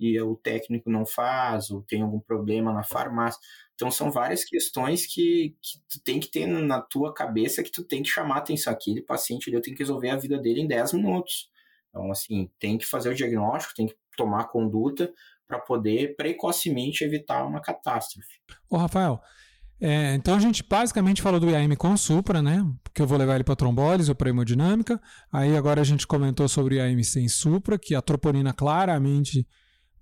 e 0.00 0.18
o 0.20 0.34
técnico 0.34 0.88
não 0.88 1.04
faz, 1.04 1.70
ou 1.70 1.82
tem 1.82 2.00
algum 2.00 2.18
problema 2.18 2.72
na 2.72 2.82
farmácia. 2.82 3.38
Então 3.74 3.90
são 3.90 4.10
várias 4.10 4.44
questões 4.44 5.06
que, 5.06 5.54
que 5.60 5.78
tu 5.88 6.02
tem 6.02 6.18
que 6.18 6.30
ter 6.30 6.46
na 6.46 6.80
tua 6.80 7.12
cabeça 7.12 7.62
que 7.62 7.70
tu 7.70 7.84
tem 7.84 8.02
que 8.02 8.08
chamar 8.08 8.38
atenção. 8.38 8.72
Aquele 8.72 9.02
paciente 9.02 9.52
eu 9.52 9.60
tenho 9.60 9.76
que 9.76 9.82
resolver 9.82 10.08
a 10.08 10.16
vida 10.16 10.38
dele 10.38 10.62
em 10.62 10.66
10 10.66 10.94
minutos. 10.94 11.50
Então, 11.90 12.10
assim, 12.10 12.50
tem 12.58 12.78
que 12.78 12.86
fazer 12.86 13.10
o 13.10 13.14
diagnóstico, 13.14 13.74
tem 13.74 13.86
que 13.86 13.96
tomar 14.16 14.44
conduta 14.44 15.12
para 15.46 15.58
poder 15.58 16.14
precocemente 16.16 17.04
evitar 17.04 17.44
uma 17.44 17.60
catástrofe. 17.60 18.40
Ô, 18.68 18.76
Rafael, 18.76 19.20
é, 19.80 20.14
então 20.14 20.34
a 20.34 20.38
gente 20.38 20.62
basicamente 20.62 21.22
falou 21.22 21.40
do 21.40 21.48
IAM 21.48 21.74
com 21.74 21.96
supra, 21.96 22.42
né? 22.42 22.64
Que 22.94 23.00
eu 23.00 23.06
vou 23.06 23.16
levar 23.16 23.36
ele 23.36 23.44
para 23.44 23.56
trombólise 23.56 24.10
ou 24.10 24.14
para 24.14 24.28
hemodinâmica. 24.28 25.00
Aí 25.32 25.56
agora 25.56 25.80
a 25.80 25.84
gente 25.84 26.06
comentou 26.06 26.46
sobre 26.48 26.74
o 26.74 26.78
IAM 26.78 27.02
sem 27.02 27.26
supra, 27.28 27.78
que 27.78 27.94
a 27.94 28.02
troponina 28.02 28.52
claramente 28.52 29.46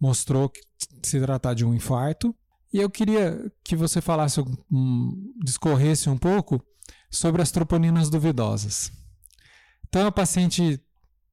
mostrou 0.01 0.49
que 0.49 0.61
se 1.03 1.21
tratar 1.21 1.55
de 1.55 1.65
um 1.65 1.75
infarto. 1.75 2.35
E 2.73 2.79
eu 2.79 2.91
queria 2.91 3.51
que 3.65 3.75
você 3.75 4.01
falasse, 4.01 4.41
um, 4.71 5.33
discorresse 5.43 6.09
um 6.11 6.19
pouco 6.19 6.63
sobre 7.11 7.41
as 7.41 7.51
troponinas 7.51 8.11
duvidosas. 8.11 8.93
Então, 9.89 10.07
a 10.07 10.13
paciente 10.13 10.81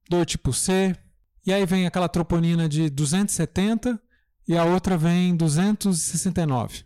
dor 0.08 0.24
tipo 0.24 0.52
C, 0.52 0.96
e 1.44 1.52
aí 1.52 1.66
vem 1.66 1.86
aquela 1.86 2.08
troponina 2.08 2.68
de 2.68 2.88
270 2.88 4.00
e 4.48 4.56
a 4.56 4.64
outra 4.64 4.96
vem 4.96 5.36
269. 5.36 6.84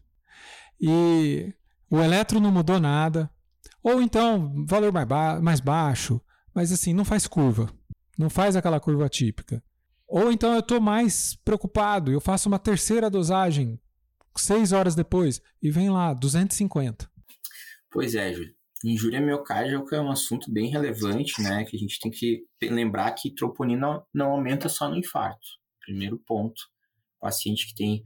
E 0.80 1.54
o 1.90 2.00
eletro 2.00 2.40
não 2.40 2.50
mudou 2.50 2.80
nada. 2.80 3.30
Ou 3.82 4.02
então, 4.02 4.64
valor 4.66 4.92
mais, 4.92 5.06
ba 5.06 5.40
mais 5.40 5.60
baixo, 5.60 6.20
mas 6.54 6.72
assim, 6.72 6.92
não 6.92 7.04
faz 7.04 7.26
curva. 7.26 7.70
Não 8.18 8.28
faz 8.28 8.56
aquela 8.56 8.80
curva 8.80 9.08
típica. 9.08 9.62
Ou 10.10 10.32
então 10.32 10.52
eu 10.52 10.58
estou 10.58 10.80
mais 10.80 11.36
preocupado, 11.36 12.10
eu 12.10 12.20
faço 12.20 12.48
uma 12.48 12.58
terceira 12.58 13.08
dosagem 13.08 13.78
seis 14.36 14.72
horas 14.72 14.96
depois 14.96 15.40
e 15.62 15.70
vem 15.70 15.88
lá 15.88 16.12
250. 16.12 17.08
Pois 17.90 18.16
é, 18.16 18.32
Júlio. 18.32 18.52
Injúria 18.82 19.20
miocárdica 19.20 19.96
é 19.96 20.00
um 20.00 20.10
assunto 20.10 20.50
bem 20.50 20.68
relevante, 20.68 21.40
né? 21.40 21.64
Que 21.64 21.76
a 21.76 21.78
gente 21.78 22.00
tem 22.00 22.10
que 22.10 22.44
lembrar 22.62 23.12
que 23.12 23.32
troponina 23.32 24.02
não 24.12 24.32
aumenta 24.32 24.68
só 24.68 24.88
no 24.88 24.96
infarto. 24.96 25.46
Primeiro 25.80 26.18
ponto. 26.18 26.60
Paciente 27.20 27.68
que 27.68 27.74
tem 27.74 28.02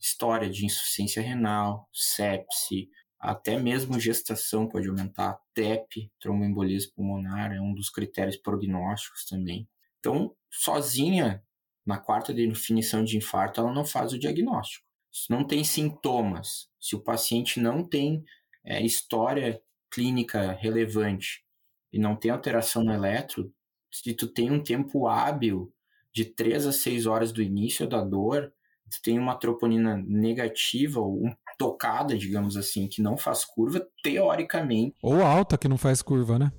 história 0.00 0.50
de 0.50 0.64
insuficiência 0.64 1.22
renal, 1.22 1.88
sepse, 1.92 2.88
até 3.20 3.58
mesmo 3.58 4.00
gestação 4.00 4.66
pode 4.66 4.88
aumentar. 4.88 5.38
TEP, 5.52 6.10
tromboembolismo 6.18 6.94
pulmonar, 6.96 7.52
é 7.52 7.60
um 7.60 7.74
dos 7.74 7.90
critérios 7.90 8.38
prognósticos 8.38 9.24
também. 9.26 9.68
Então, 10.00 10.34
sozinha, 10.60 11.42
na 11.84 11.98
quarta 11.98 12.32
definição 12.32 13.04
de 13.04 13.16
infarto, 13.16 13.60
ela 13.60 13.72
não 13.72 13.84
faz 13.84 14.12
o 14.12 14.18
diagnóstico. 14.18 14.84
Se 15.10 15.30
não 15.30 15.44
tem 15.44 15.62
sintomas, 15.62 16.68
se 16.80 16.96
o 16.96 17.00
paciente 17.00 17.60
não 17.60 17.84
tem 17.84 18.24
é, 18.64 18.82
história 18.82 19.60
clínica 19.90 20.52
relevante 20.52 21.44
e 21.92 21.98
não 21.98 22.16
tem 22.16 22.30
alteração 22.30 22.82
no 22.82 22.92
eletro, 22.92 23.52
se 23.92 24.12
tu 24.14 24.26
tem 24.26 24.50
um 24.50 24.62
tempo 24.62 25.06
hábil 25.06 25.72
de 26.12 26.24
3 26.24 26.66
a 26.66 26.72
6 26.72 27.06
horas 27.06 27.32
do 27.32 27.42
início 27.42 27.88
da 27.88 28.02
dor, 28.02 28.52
tu 28.90 29.02
tem 29.02 29.18
uma 29.18 29.36
troponina 29.36 29.96
negativa 29.96 31.00
ou 31.00 31.26
um 31.26 31.34
tocada, 31.58 32.16
digamos 32.16 32.56
assim, 32.56 32.88
que 32.88 33.00
não 33.00 33.16
faz 33.16 33.44
curva, 33.44 33.86
teoricamente. 34.02 34.96
Ou 35.02 35.22
alta 35.22 35.56
que 35.56 35.68
não 35.68 35.78
faz 35.78 36.02
curva, 36.02 36.38
né? 36.38 36.52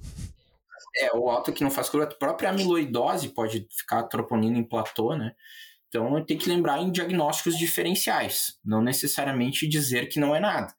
É, 0.97 1.15
o 1.15 1.29
alto 1.29 1.51
que 1.51 1.63
não 1.63 1.71
faz 1.71 1.89
curva, 1.89 2.07
a 2.07 2.15
própria 2.15 2.49
amiloidose 2.49 3.29
pode 3.29 3.67
ficar 3.69 4.03
troponina 4.03 4.57
em 4.57 4.63
platô, 4.63 5.15
né? 5.15 5.33
Então 5.87 6.23
tem 6.25 6.37
que 6.37 6.49
lembrar 6.49 6.81
em 6.81 6.91
diagnósticos 6.91 7.57
diferenciais, 7.57 8.59
não 8.63 8.81
necessariamente 8.81 9.67
dizer 9.67 10.07
que 10.07 10.19
não 10.19 10.35
é 10.35 10.39
nada. 10.39 10.73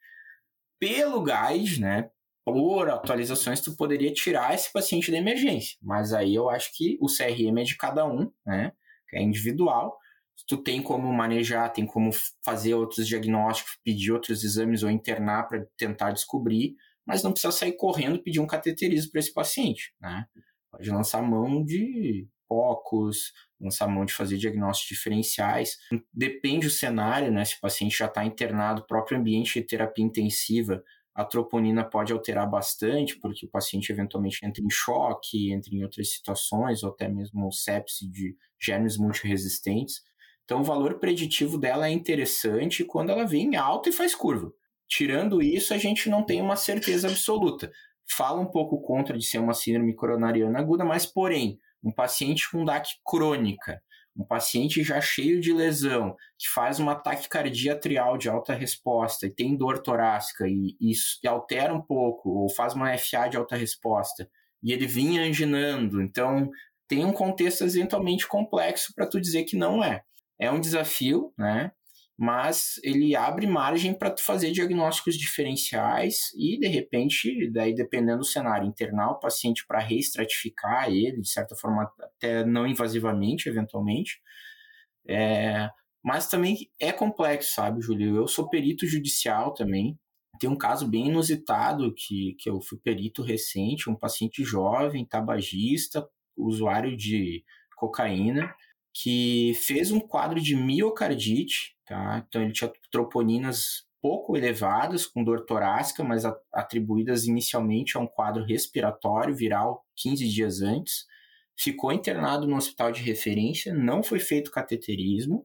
Pelo 0.79 1.23
GAID, 1.23 1.81
né, 1.81 2.11
por 2.45 2.89
atualizações, 2.91 3.61
tu 3.61 3.75
poderia 3.77 4.13
tirar 4.13 4.55
esse 4.55 4.71
paciente 4.71 5.11
da 5.11 5.17
emergência, 5.17 5.77
mas 5.83 6.13
aí 6.13 6.35
eu 6.35 6.51
acho 6.51 6.71
que 6.77 6.99
o 7.01 7.07
CRM 7.07 7.59
é 7.59 7.65
de 7.65 7.77
cada 7.77 8.07
um, 8.07 8.31
né, 8.45 8.73
que 9.09 9.17
é 9.17 9.23
individual. 9.23 9.99
Tu 10.47 10.57
tem 10.59 10.83
como 10.83 11.11
manejar, 11.13 11.73
tem 11.73 11.87
como 11.87 12.11
fazer 12.45 12.75
outros 12.75 13.09
diagnósticos, 13.09 13.79
pedir 13.83 14.13
outros 14.13 14.45
exames 14.45 14.83
ou 14.83 14.91
internar 14.91 15.49
para 15.49 15.67
tentar 15.79 16.13
descobrir, 16.13 16.77
mas 17.07 17.23
não 17.23 17.33
precisa 17.33 17.53
sair 17.53 17.73
correndo 17.73 18.23
pedir 18.23 18.41
um 18.41 18.47
cateterismo 18.47 19.13
para 19.13 19.21
esse 19.21 19.33
paciente, 19.33 19.95
né? 20.01 20.27
Pode 20.71 20.91
lançar 20.91 21.23
mão 21.23 21.65
de 21.65 22.29
focos, 22.49 23.33
lançar 23.61 23.89
mão 23.89 24.05
de 24.05 24.13
fazer 24.13 24.37
diagnósticos 24.37 24.97
diferenciais. 24.97 25.79
Depende 26.13 26.67
do 26.67 26.73
cenário, 26.73 27.31
né? 27.31 27.45
Se 27.45 27.57
o 27.57 27.61
paciente 27.61 27.97
já 27.97 28.07
está 28.07 28.25
internado, 28.25 28.83
o 28.83 28.87
próprio 28.87 29.19
ambiente 29.19 29.61
de 29.61 29.67
terapia 29.67 30.05
intensiva, 30.05 30.83
a 31.15 31.25
troponina 31.25 31.83
pode 31.83 32.13
alterar 32.13 32.49
bastante, 32.49 33.19
porque 33.19 33.47
o 33.47 33.49
paciente 33.49 33.91
eventualmente 33.91 34.45
entra 34.45 34.63
em 34.63 34.69
choque, 34.69 35.51
entra 35.51 35.75
em 35.75 35.83
outras 35.83 36.11
situações, 36.11 36.83
ou 36.83 36.91
até 36.91 37.09
mesmo 37.09 37.51
sepse 37.51 38.07
de 38.07 38.37
germes 38.61 38.99
multiresistentes. 38.99 40.03
Então, 40.45 40.61
o 40.61 40.65
valor 40.65 40.99
preditivo 40.99 41.59
dela 41.59 41.89
é 41.89 41.91
interessante 41.91 42.85
quando 42.85 43.11
ela 43.11 43.25
vem 43.25 43.57
alta 43.57 43.89
e 43.89 43.93
faz 43.93 44.15
curva. 44.15 44.53
Tirando 44.89 45.43
isso, 45.43 45.75
a 45.75 45.79
gente 45.79 46.09
não 46.09 46.25
tem 46.25 46.41
uma 46.41 46.57
certeza 46.57 47.09
absoluta. 47.09 47.71
Fala 48.09 48.41
um 48.41 48.47
pouco 48.47 48.81
contra 48.81 49.17
de 49.19 49.25
ser 49.25 49.39
uma 49.39 49.55
síndrome 49.55 49.95
coronariana 49.95 50.59
aguda, 50.59 50.85
mas, 50.85 51.05
porém, 51.07 51.59
um 51.83 51.93
paciente 51.93 52.51
com 52.51 52.65
DAC 52.65 52.89
crônica, 53.05 53.83
um 54.17 54.25
paciente 54.25 54.83
já 54.83 55.01
cheio 55.01 55.41
de 55.41 55.53
lesão, 55.53 56.17
que 56.39 56.49
faz 56.49 56.79
uma 56.79 56.95
taquicardia 56.95 57.75
atrial 57.75 58.17
de 58.17 58.29
alta 58.29 58.55
resposta 58.55 59.27
e 59.27 59.31
tem 59.31 59.57
dor 59.57 59.81
torácica 59.81 60.49
e, 60.49 60.77
e, 60.81 60.93
e 61.23 61.29
altera 61.29 61.75
um 61.75 61.83
pouco, 61.83 62.31
ou 62.31 62.49
faz 62.49 62.75
uma 62.75 62.97
FA 62.97 63.29
de 63.29 63.37
alta 63.37 63.57
resposta, 63.57 64.29
e 64.63 64.73
ele 64.73 64.87
vinha 64.87 65.23
anginando, 65.23 66.01
então 66.01 66.51
tem 66.89 67.05
um 67.05 67.13
contexto 67.13 67.65
eventualmente 67.65 68.27
complexo 68.27 68.93
para 68.95 69.07
tu 69.07 69.21
dizer 69.21 69.45
que 69.45 69.57
não 69.57 69.83
é. 69.83 70.03
É 70.39 70.51
um 70.51 70.61
desafio, 70.61 71.33
né? 71.37 71.73
Mas 72.19 72.81
ele 72.83 73.15
abre 73.15 73.47
margem 73.47 73.93
para 73.93 74.11
tu 74.11 74.23
fazer 74.23 74.51
diagnósticos 74.51 75.17
diferenciais 75.17 76.33
e 76.35 76.59
de 76.59 76.67
repente, 76.67 77.51
daí 77.53 77.75
dependendo 77.75 78.19
do 78.21 78.25
cenário, 78.25 78.67
internar 78.67 79.11
o 79.11 79.19
paciente 79.21 79.67
para 79.67 79.81
reestratificar 79.81 80.89
ele, 80.89 81.21
de 81.21 81.29
certa 81.29 81.55
forma 81.55 81.93
até 82.01 82.45
não 82.45 82.67
invasivamente, 82.67 83.49
eventualmente. 83.49 84.19
É, 85.09 85.69
mas 86.03 86.29
também 86.29 86.57
é 86.81 86.93
complexo, 86.93 87.55
sabe, 87.55 87.83
Júlio? 87.83 88.17
Eu 88.17 88.29
sou 88.29 88.49
perito 88.49 88.87
judicial 88.87 89.53
também, 89.55 89.99
Tem 90.41 90.51
um 90.51 90.57
caso 90.57 90.87
bem 90.89 91.09
inusitado 91.09 91.95
que, 91.95 92.35
que 92.39 92.49
eu 92.51 92.61
fui 92.61 92.79
perito 92.79 93.23
recente, 93.23 93.91
um 93.91 93.97
paciente 93.97 94.45
jovem, 94.45 95.07
tabagista, 95.07 96.07
usuário 96.37 96.97
de 96.97 97.45
cocaína, 97.77 98.55
que 99.03 99.53
fez 99.55 99.91
um 99.91 100.01
quadro 100.01 100.41
de 100.41 100.57
miocardite, 100.57 101.77
tá? 101.87 102.25
Então 102.27 102.43
ele 102.43 102.53
tinha 102.53 102.73
troponinas 102.91 103.85
pouco 104.01 104.37
elevadas, 104.37 105.05
com 105.05 105.23
dor 105.23 105.45
torácica, 105.45 106.03
mas 106.03 106.25
atribuídas 106.53 107.27
inicialmente 107.27 107.97
a 107.97 108.01
um 108.01 108.07
quadro 108.07 108.45
respiratório 108.45 109.35
viral 109.35 109.85
15 109.97 110.29
dias 110.29 110.63
antes. 110.63 111.05
Ficou 111.59 111.93
internado 111.93 112.47
no 112.47 112.57
hospital 112.57 112.91
de 112.91 113.03
referência, 113.03 113.75
não 113.75 114.03
foi 114.03 114.19
feito 114.19 114.51
cateterismo, 114.51 115.45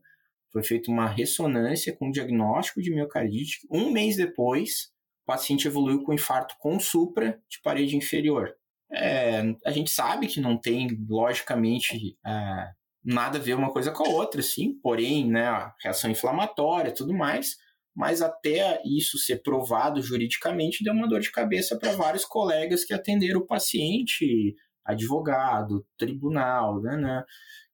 foi 0.51 0.63
feita 0.63 0.89
uma 0.89 1.07
ressonância 1.07 1.95
com 1.95 2.11
diagnóstico 2.11 2.81
de 2.81 2.93
miocardite. 2.93 3.67
Um 3.69 3.91
mês 3.91 4.15
depois, 4.15 4.91
o 5.23 5.25
paciente 5.25 5.67
evoluiu 5.67 6.03
com 6.03 6.13
infarto 6.13 6.55
com 6.59 6.79
supra 6.79 7.41
de 7.49 7.59
parede 7.61 7.97
inferior. 7.97 8.55
É, 8.93 9.41
a 9.65 9.71
gente 9.71 9.89
sabe 9.89 10.27
que 10.27 10.39
não 10.39 10.57
tem, 10.57 10.87
logicamente, 11.09 12.17
é, 12.25 12.71
nada 13.03 13.37
a 13.37 13.41
ver 13.41 13.55
uma 13.55 13.71
coisa 13.71 13.91
com 13.91 14.03
a 14.05 14.09
outra, 14.09 14.41
sim, 14.41 14.79
porém, 14.81 15.29
né, 15.29 15.47
a 15.47 15.73
reação 15.81 16.09
inflamatória 16.09 16.93
tudo 16.93 17.13
mais, 17.13 17.57
mas 17.95 18.21
até 18.21 18.81
isso 18.85 19.17
ser 19.17 19.41
provado 19.41 20.01
juridicamente 20.01 20.83
deu 20.83 20.93
uma 20.93 21.07
dor 21.07 21.19
de 21.19 21.31
cabeça 21.31 21.77
para 21.77 21.93
vários 21.93 22.23
colegas 22.25 22.85
que 22.85 22.93
atenderam 22.93 23.41
o 23.41 23.45
paciente, 23.45 24.55
advogado, 24.85 25.85
tribunal, 25.97 26.81
né, 26.81 26.95
né? 26.97 27.23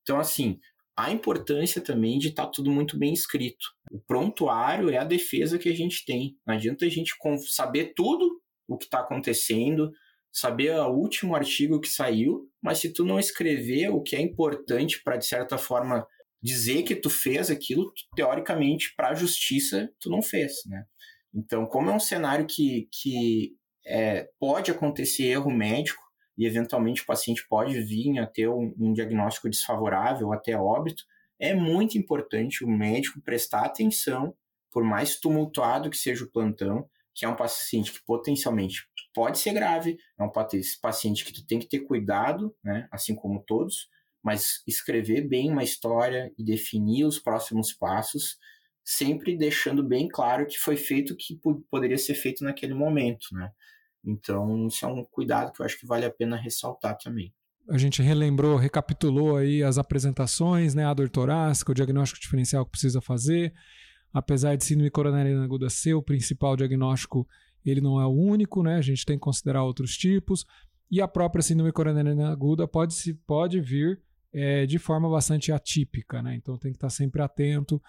Então, 0.02 0.20
assim, 0.20 0.60
a 0.96 1.12
importância 1.12 1.80
também 1.80 2.18
de 2.18 2.30
estar 2.30 2.46
tá 2.46 2.52
tudo 2.52 2.72
muito 2.72 2.98
bem 2.98 3.14
escrito. 3.14 3.68
O 3.92 4.00
prontuário 4.00 4.90
é 4.90 4.98
a 4.98 5.04
defesa 5.04 5.60
que 5.60 5.70
a 5.70 5.76
gente 5.76 6.04
tem. 6.06 6.36
Não 6.46 6.56
adianta 6.56 6.86
a 6.86 6.90
gente 6.90 7.14
saber 7.48 7.94
tudo 7.96 8.42
o 8.68 8.78
que 8.78 8.86
está 8.86 9.02
acontecendo, 9.02 9.92
saber 10.32 10.76
o 10.76 10.94
último 10.94 11.36
artigo 11.36 11.80
que 11.80 11.88
saiu, 11.88 12.50
mas 12.62 12.80
se 12.80 12.94
tu 12.94 13.04
não 13.04 13.20
escrever 13.20 13.90
o 13.90 14.02
que 14.02 14.16
é 14.16 14.22
importante 14.22 15.02
para, 15.04 15.18
de 15.18 15.26
certa 15.26 15.58
forma, 15.58 16.06
dizer 16.42 16.84
que 16.84 16.96
tu 16.96 17.10
fez 17.10 17.50
aquilo, 17.50 17.92
teoricamente, 18.16 18.94
para 18.96 19.10
a 19.10 19.16
justiça, 19.16 19.90
tu 20.00 20.10
não 20.10 20.22
fez, 20.22 20.54
né? 20.66 20.86
Então, 21.34 21.66
como 21.66 21.90
é 21.90 21.94
um 21.94 22.00
cenário 22.00 22.46
que, 22.46 22.88
que 22.92 23.56
é, 23.86 24.30
pode 24.40 24.72
acontecer 24.72 25.26
erro 25.26 25.52
médico, 25.52 26.02
e 26.38 26.46
eventualmente 26.46 27.02
o 27.02 27.06
paciente 27.06 27.46
pode 27.50 27.80
vir 27.82 28.20
a 28.20 28.28
ter 28.28 28.48
um, 28.48 28.74
um 28.78 28.94
diagnóstico 28.94 29.50
desfavorável, 29.50 30.32
até 30.32 30.56
óbito, 30.56 31.04
é 31.40 31.54
muito 31.54 31.98
importante 31.98 32.64
o 32.64 32.68
médico 32.68 33.22
prestar 33.22 33.66
atenção, 33.66 34.36
por 34.72 34.84
mais 34.84 35.20
tumultuado 35.20 35.90
que 35.90 35.98
seja 35.98 36.24
o 36.24 36.32
plantão, 36.32 36.88
que 37.18 37.26
é 37.26 37.30
um 37.30 37.36
paciente 37.36 37.92
que 37.92 38.06
potencialmente 38.06 38.88
pode 39.12 39.40
ser 39.40 39.52
grave, 39.52 39.98
é 40.20 40.24
um 40.24 40.32
paciente 40.80 41.26
que 41.26 41.34
tu 41.34 41.44
tem 41.48 41.58
que 41.58 41.68
ter 41.68 41.80
cuidado, 41.80 42.56
né, 42.64 42.88
assim 42.92 43.16
como 43.16 43.44
todos, 43.44 43.90
mas 44.24 44.62
escrever 44.68 45.28
bem 45.28 45.50
uma 45.52 45.64
história 45.64 46.32
e 46.38 46.44
definir 46.44 47.06
os 47.06 47.18
próximos 47.18 47.74
passos, 47.74 48.38
sempre 48.86 49.36
deixando 49.36 49.84
bem 49.84 50.08
claro 50.08 50.46
que 50.46 50.60
foi 50.60 50.78
feito 50.78 51.14
o 51.14 51.18
que 51.18 51.40
poderia 51.72 51.98
ser 51.98 52.14
feito 52.14 52.44
naquele 52.44 52.76
momento, 52.76 53.26
né? 53.32 53.50
Então, 54.06 54.68
isso 54.68 54.86
é 54.86 54.88
um 54.88 55.04
cuidado 55.04 55.52
que 55.52 55.62
eu 55.62 55.66
acho 55.66 55.80
que 55.80 55.88
vale 55.88 56.06
a 56.06 56.12
pena 56.12 56.38
ressaltar 56.38 56.98
também. 56.98 57.34
A 57.70 57.78
gente 57.78 58.02
relembrou, 58.02 58.56
recapitulou 58.56 59.38
aí 59.38 59.64
as 59.64 59.78
apresentações, 59.78 60.76
né, 60.76 60.86
a 60.86 60.94
dor 60.94 61.10
torácica, 61.10 61.72
o 61.72 61.76
diagnóstico 61.76 62.22
diferencial 62.22 62.64
que 62.64 62.72
precisa 62.72 63.02
fazer. 63.02 63.54
Apesar 64.14 64.56
de 64.56 64.64
síndrome 64.64 64.90
coronariana 64.90 65.44
aguda 65.44 65.70
ser 65.70 65.94
o 65.94 66.02
principal 66.02 66.56
diagnóstico, 66.56 67.28
ele 67.66 67.82
não 67.82 68.00
é 68.00 68.06
o 68.06 68.12
único, 68.12 68.64
né? 68.64 68.76
A 68.76 68.82
gente 68.82 69.06
tem 69.06 69.18
que 69.18 69.24
considerar 69.24 69.64
outros 69.64 69.98
tipos. 69.98 70.46
E 70.90 71.02
a 71.02 71.08
própria 71.08 71.42
síndrome 71.42 71.72
coronariana 71.72 72.32
aguda 72.32 72.68
pode, 72.68 72.94
se, 72.94 73.14
pode 73.14 73.60
vir 73.60 74.02
é, 74.34 74.66
de 74.66 74.80
forma 74.80 75.10
bastante 75.10 75.52
atípica, 75.52 76.22
né? 76.22 76.36
Então 76.36 76.58
tem 76.58 76.72
que 76.72 76.78
estar 76.78 76.90
sempre 76.90 77.22
atento, 77.22 77.82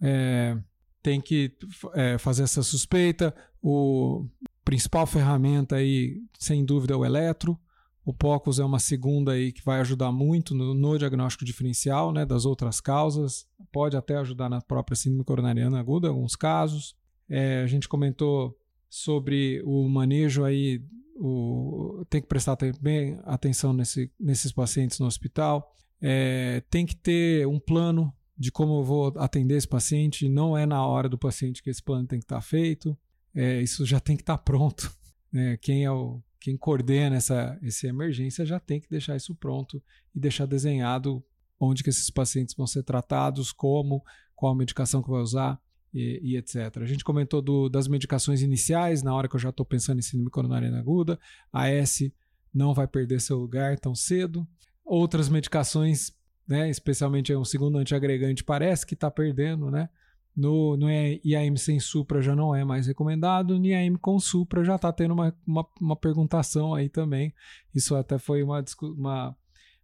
é, 0.00 0.56
tem 1.02 1.20
que 1.20 1.52
é, 1.94 2.16
fazer 2.18 2.44
essa 2.44 2.62
suspeita. 2.62 3.34
O, 3.60 4.26
principal 4.64 5.06
ferramenta 5.06 5.76
aí, 5.76 6.22
sem 6.38 6.64
dúvida, 6.64 6.94
é 6.94 6.96
o 6.96 7.04
eletro. 7.04 7.58
O 8.04 8.12
POCUS 8.12 8.58
é 8.58 8.64
uma 8.64 8.78
segunda 8.78 9.32
aí 9.32 9.52
que 9.52 9.64
vai 9.64 9.80
ajudar 9.80 10.12
muito 10.12 10.54
no, 10.54 10.74
no, 10.74 10.98
diagnóstico 10.98 11.44
diferencial 11.44 12.12
né, 12.12 12.26
das 12.26 12.44
outras 12.44 12.80
causas. 12.80 13.46
Pode 13.72 13.96
até 13.96 14.16
ajudar 14.16 14.48
na 14.48 14.60
própria 14.60 14.96
síndrome 14.96 15.24
coronariana 15.24 15.78
aguda, 15.78 16.08
em 16.08 16.10
alguns 16.10 16.36
casos. 16.36 16.94
É, 17.28 17.62
a 17.62 17.66
gente 17.66 17.88
comentou 17.88 18.56
sobre 18.88 19.62
o 19.64 19.88
manejo 19.88 20.44
aí, 20.44 20.82
o, 21.16 22.04
tem 22.10 22.20
que 22.20 22.28
prestar 22.28 22.56
bem 22.80 23.18
atenção 23.24 23.72
nesse, 23.72 24.10
nesses 24.20 24.52
pacientes 24.52 24.98
no 24.98 25.06
hospital. 25.06 25.72
É, 26.00 26.62
tem 26.68 26.84
que 26.84 26.94
ter 26.94 27.46
um 27.46 27.58
plano 27.58 28.12
de 28.36 28.52
como 28.52 28.80
eu 28.80 28.84
vou 28.84 29.12
atender 29.16 29.56
esse 29.56 29.68
paciente. 29.68 30.28
Não 30.28 30.56
é 30.56 30.66
na 30.66 30.86
hora 30.86 31.08
do 31.08 31.16
paciente 31.16 31.62
que 31.62 31.70
esse 31.70 31.82
plano 31.82 32.06
tem 32.06 32.18
que 32.18 32.24
estar 32.24 32.40
feito 32.42 32.96
é, 33.34 33.60
isso 33.60 33.84
já 33.84 33.98
tem 33.98 34.16
que 34.16 34.22
estar 34.22 34.38
pronto. 34.38 34.94
Né? 35.32 35.56
Quem 35.56 35.84
é 35.84 35.90
o 35.90 36.22
quem 36.44 36.58
coordena 36.58 37.16
essa, 37.16 37.58
essa 37.62 37.86
emergência 37.86 38.44
já 38.44 38.60
tem 38.60 38.78
que 38.78 38.86
deixar 38.90 39.16
isso 39.16 39.34
pronto 39.34 39.82
e 40.14 40.20
deixar 40.20 40.44
desenhado 40.44 41.24
onde 41.58 41.82
que 41.82 41.88
esses 41.88 42.10
pacientes 42.10 42.54
vão 42.54 42.66
ser 42.66 42.82
tratados, 42.82 43.50
como, 43.50 44.04
qual 44.36 44.52
a 44.52 44.54
medicação 44.54 45.02
que 45.02 45.08
vai 45.08 45.22
usar 45.22 45.58
e, 45.92 46.20
e 46.22 46.36
etc. 46.36 46.82
A 46.82 46.84
gente 46.84 47.02
comentou 47.02 47.40
do, 47.40 47.70
das 47.70 47.88
medicações 47.88 48.42
iniciais, 48.42 49.02
na 49.02 49.14
hora 49.14 49.26
que 49.26 49.34
eu 49.36 49.40
já 49.40 49.48
estou 49.48 49.64
pensando 49.64 50.00
em 50.00 50.02
síndrome 50.02 50.30
coronariana 50.30 50.78
aguda, 50.78 51.18
a 51.50 51.70
S 51.70 52.12
não 52.52 52.74
vai 52.74 52.86
perder 52.86 53.22
seu 53.22 53.38
lugar 53.38 53.78
tão 53.78 53.94
cedo. 53.94 54.46
Outras 54.84 55.30
medicações, 55.30 56.12
né, 56.46 56.68
especialmente 56.68 57.34
um 57.34 57.42
segundo 57.42 57.78
antiagregante, 57.78 58.44
parece 58.44 58.84
que 58.84 58.92
está 58.92 59.10
perdendo, 59.10 59.70
né? 59.70 59.88
No, 60.36 60.76
no 60.76 60.88
IAM 60.90 61.56
sem 61.56 61.78
Supra 61.78 62.20
já 62.20 62.34
não 62.34 62.54
é 62.54 62.64
mais 62.64 62.88
recomendado, 62.88 63.58
no 63.58 63.66
IAM 63.66 63.96
com 63.96 64.18
Supra 64.18 64.64
já 64.64 64.74
está 64.74 64.92
tendo 64.92 65.14
uma, 65.14 65.36
uma, 65.46 65.66
uma, 65.80 65.96
perguntação 65.96 66.74
aí 66.74 66.88
também. 66.88 67.32
Isso 67.72 67.94
até 67.94 68.18
foi 68.18 68.42
uma, 68.42 68.64
uma 68.82 69.36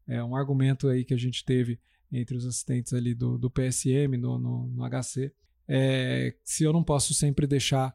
é, 0.08 0.22
um 0.24 0.34
argumento 0.34 0.88
aí 0.88 1.04
que 1.04 1.14
a 1.14 1.16
gente 1.16 1.44
teve 1.44 1.78
entre 2.12 2.36
os 2.36 2.44
assistentes 2.44 2.92
ali 2.92 3.14
do, 3.14 3.38
do 3.38 3.48
PSM 3.48 4.16
no, 4.18 4.38
no, 4.38 4.66
no 4.66 4.90
HC. 4.90 5.32
É, 5.68 6.34
se 6.44 6.64
eu 6.64 6.72
não 6.72 6.82
posso 6.82 7.14
sempre 7.14 7.46
deixar 7.46 7.94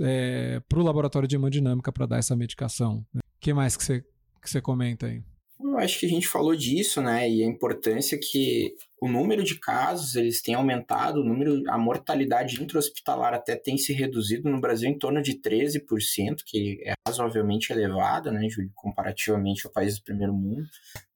é, 0.00 0.60
para 0.68 0.80
o 0.80 0.82
laboratório 0.82 1.28
de 1.28 1.36
hemodinâmica 1.36 1.92
para 1.92 2.06
dar 2.06 2.18
essa 2.18 2.34
medicação. 2.34 3.06
O 3.14 3.18
né? 3.18 3.20
que 3.40 3.52
mais 3.52 3.76
que 3.76 3.84
você 3.84 4.04
que 4.42 4.50
você 4.50 4.60
comenta 4.60 5.06
aí? 5.06 5.22
Eu 5.58 5.78
acho 5.78 5.98
que 5.98 6.06
a 6.06 6.08
gente 6.08 6.28
falou 6.28 6.54
disso, 6.54 7.00
né? 7.00 7.28
E 7.30 7.42
a 7.42 7.46
importância 7.46 8.18
que 8.18 8.74
o 9.00 9.08
número 9.08 9.42
de 9.44 9.58
casos 9.58 10.14
eles 10.14 10.40
têm 10.40 10.54
aumentado, 10.54 11.20
o 11.20 11.24
número, 11.24 11.62
a 11.68 11.76
mortalidade 11.76 12.62
intra-hospitalar 12.62 13.34
até 13.34 13.56
tem 13.56 13.76
se 13.76 13.92
reduzido 13.92 14.48
no 14.48 14.60
Brasil 14.60 14.88
em 14.88 14.98
torno 14.98 15.20
de 15.20 15.34
13%, 15.34 16.42
que 16.46 16.80
é 16.84 16.94
razoavelmente 17.06 17.72
elevada, 17.72 18.32
né, 18.32 18.48
Júlio, 18.48 18.70
comparativamente 18.74 19.66
ao 19.66 19.72
país 19.72 19.98
do 19.98 20.04
primeiro 20.04 20.32
mundo, 20.32 20.66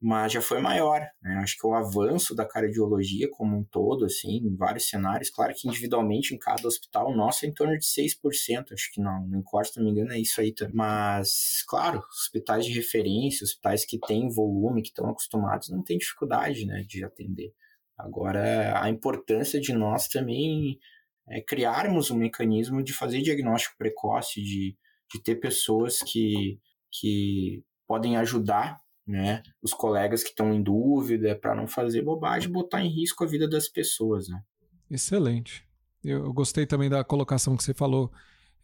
mas 0.01 0.33
já 0.33 0.41
foi 0.41 0.61
maior, 0.61 1.01
né? 1.23 1.37
Acho 1.43 1.57
que 1.57 1.67
o 1.67 1.75
avanço 1.75 2.35
da 2.35 2.45
cardiologia 2.45 3.29
como 3.31 3.57
um 3.57 3.65
todo, 3.65 4.05
assim, 4.05 4.37
em 4.37 4.55
vários 4.55 4.89
cenários, 4.89 5.31
claro 5.31 5.55
que 5.55 5.67
individualmente 5.67 6.35
em 6.35 6.39
cada 6.39 6.69
hospital, 6.69 7.15
nosso 7.17 7.45
é 7.45 7.49
em 7.49 7.55
torno 7.55 7.77
de 7.79 7.85
6%, 7.85 8.73
acho 8.73 8.93
que 8.93 9.01
não, 9.01 9.27
no 9.27 9.39
Encosta, 9.39 9.75
se 9.75 9.79
não 9.81 9.87
me 9.87 9.93
engano, 9.93 10.13
é 10.13 10.19
isso 10.19 10.41
aí 10.41 10.53
também. 10.53 10.75
Mas, 10.77 11.65
claro, 11.67 12.03
hospitais 12.11 12.65
de 12.65 12.73
referência, 12.73 13.45
hospitais 13.45 13.85
que 13.85 13.99
têm 13.99 14.29
volume, 14.29 14.83
que 14.83 14.89
estão 14.89 15.09
acostumados, 15.09 15.71
não 15.71 15.83
tem 15.83 15.99
dificuldade, 15.99 16.67
né, 16.67 16.85
de 16.87 17.03
atender. 17.03 17.53
Agora, 17.99 18.81
a 18.81 18.89
importância 18.89 19.61
de 19.61 19.73
nós 19.73 20.07
também 20.07 20.79
é 21.29 21.41
criarmos 21.41 22.11
um 22.11 22.17
mecanismo 22.17 22.83
de 22.83 22.93
fazer 22.93 23.21
diagnóstico 23.21 23.77
precoce, 23.77 24.41
de, 24.41 24.77
de 25.13 25.23
ter 25.23 25.37
pessoas 25.37 25.99
que, 25.99 26.61
que 26.93 27.65
podem 27.87 28.17
ajudar 28.17 28.79
né, 29.07 29.43
os 29.63 29.73
colegas 29.73 30.23
que 30.23 30.31
estão 30.31 30.55
em 30.55 30.63
dúvida 30.63 31.35
para 31.35 31.55
não 31.55 31.67
fazer 31.67 32.03
bobagem, 32.03 32.53
botar 32.53 32.83
em 32.83 32.89
risco 32.89 33.25
a 33.25 33.27
vida 33.27 33.49
das 33.49 33.69
pessoas. 33.69 34.29
Né? 34.29 34.41
Excelente. 34.91 35.67
Eu 36.05 36.33
gostei 36.33 36.67
também 36.67 36.89
da 36.89 37.03
colocação 37.03 37.57
que 37.57 37.65
você 37.65 37.75
falou 37.75 38.13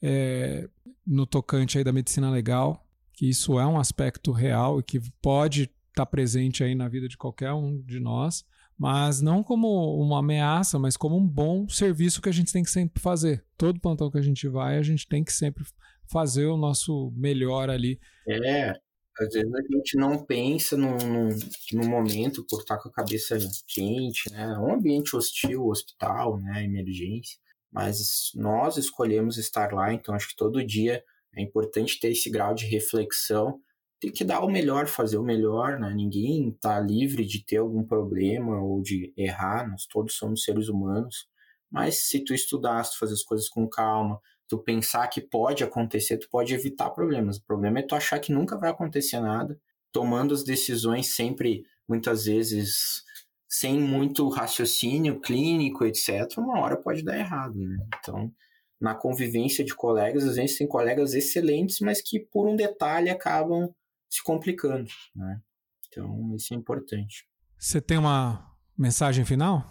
é, 0.00 0.68
no 1.04 1.26
tocante 1.26 1.76
aí 1.76 1.84
da 1.84 1.92
medicina 1.92 2.30
legal, 2.30 2.86
que 3.12 3.28
isso 3.28 3.58
é 3.58 3.66
um 3.66 3.78
aspecto 3.78 4.30
real 4.30 4.78
e 4.78 4.82
que 4.82 5.00
pode 5.20 5.62
estar 5.62 6.04
tá 6.04 6.06
presente 6.06 6.62
aí 6.62 6.74
na 6.74 6.88
vida 6.88 7.08
de 7.08 7.16
qualquer 7.16 7.52
um 7.52 7.80
de 7.82 7.98
nós 7.98 8.44
mas 8.78 9.20
não 9.20 9.42
como 9.42 10.00
uma 10.00 10.18
ameaça, 10.18 10.78
mas 10.78 10.96
como 10.96 11.16
um 11.16 11.26
bom 11.26 11.68
serviço 11.68 12.20
que 12.20 12.28
a 12.28 12.32
gente 12.32 12.52
tem 12.52 12.62
que 12.62 12.70
sempre 12.70 13.00
fazer. 13.00 13.44
Todo 13.56 13.80
plantão 13.80 14.10
que 14.10 14.18
a 14.18 14.22
gente 14.22 14.48
vai, 14.48 14.78
a 14.78 14.82
gente 14.82 15.08
tem 15.08 15.22
que 15.22 15.32
sempre 15.32 15.64
fazer 16.10 16.46
o 16.46 16.56
nosso 16.56 17.12
melhor 17.16 17.70
ali. 17.70 17.98
É, 18.28 18.70
às 19.18 19.32
vezes 19.32 19.54
a 19.54 19.62
gente 19.62 19.96
não 19.96 20.24
pensa 20.24 20.76
no, 20.76 20.96
no, 20.98 21.28
no 21.72 21.88
momento 21.88 22.44
por 22.48 22.60
estar 22.60 22.78
com 22.78 22.88
a 22.88 22.92
cabeça 22.92 23.38
quente, 23.68 24.30
né? 24.32 24.54
É 24.54 24.58
um 24.58 24.74
ambiente 24.74 25.14
hostil, 25.14 25.66
hospital, 25.66 26.38
né? 26.40 26.64
Emergência. 26.64 27.38
mas 27.70 28.30
nós 28.34 28.76
escolhemos 28.76 29.38
estar 29.38 29.72
lá, 29.72 29.92
então 29.92 30.14
acho 30.14 30.28
que 30.28 30.36
todo 30.36 30.64
dia 30.64 31.02
é 31.36 31.42
importante 31.42 31.98
ter 31.98 32.10
esse 32.10 32.30
grau 32.30 32.54
de 32.54 32.66
reflexão, 32.66 33.60
tem 34.04 34.12
que 34.12 34.24
dar 34.24 34.44
o 34.44 34.50
melhor, 34.50 34.86
fazer 34.86 35.16
o 35.16 35.22
melhor, 35.22 35.78
né? 35.78 35.92
Ninguém 35.94 36.50
está 36.50 36.78
livre 36.78 37.24
de 37.24 37.42
ter 37.42 37.56
algum 37.56 37.82
problema 37.82 38.60
ou 38.60 38.82
de 38.82 39.12
errar, 39.16 39.66
nós 39.68 39.86
todos 39.86 40.14
somos 40.14 40.44
seres 40.44 40.68
humanos, 40.68 41.26
mas 41.70 42.06
se 42.06 42.20
tu 42.20 42.34
estudar, 42.34 42.84
se 42.84 42.92
tu 42.92 42.98
fazer 42.98 43.14
as 43.14 43.22
coisas 43.22 43.48
com 43.48 43.66
calma, 43.66 44.20
tu 44.46 44.58
pensar 44.58 45.08
que 45.08 45.22
pode 45.22 45.64
acontecer, 45.64 46.18
tu 46.18 46.28
pode 46.28 46.52
evitar 46.52 46.90
problemas. 46.90 47.38
O 47.38 47.44
problema 47.44 47.78
é 47.78 47.82
tu 47.82 47.94
achar 47.94 48.18
que 48.18 48.30
nunca 48.30 48.58
vai 48.58 48.70
acontecer 48.70 49.18
nada, 49.20 49.58
tomando 49.90 50.34
as 50.34 50.44
decisões 50.44 51.14
sempre, 51.14 51.64
muitas 51.88 52.26
vezes, 52.26 53.02
sem 53.48 53.80
muito 53.80 54.28
raciocínio 54.28 55.18
clínico, 55.20 55.84
etc., 55.86 56.36
uma 56.36 56.60
hora 56.60 56.76
pode 56.76 57.02
dar 57.02 57.18
errado. 57.18 57.56
Né? 57.56 57.78
Então, 57.98 58.30
na 58.78 58.94
convivência 58.94 59.64
de 59.64 59.74
colegas, 59.74 60.24
às 60.24 60.36
vezes 60.36 60.58
tem 60.58 60.68
colegas 60.68 61.14
excelentes, 61.14 61.80
mas 61.80 62.02
que 62.02 62.20
por 62.20 62.46
um 62.46 62.54
detalhe 62.54 63.08
acabam 63.08 63.72
se 64.14 64.22
complicando. 64.22 64.88
Né? 65.14 65.40
Então, 65.88 66.34
isso 66.36 66.54
é 66.54 66.56
importante. 66.56 67.26
Você 67.58 67.80
tem 67.80 67.98
uma 67.98 68.48
mensagem 68.76 69.24
final? 69.24 69.68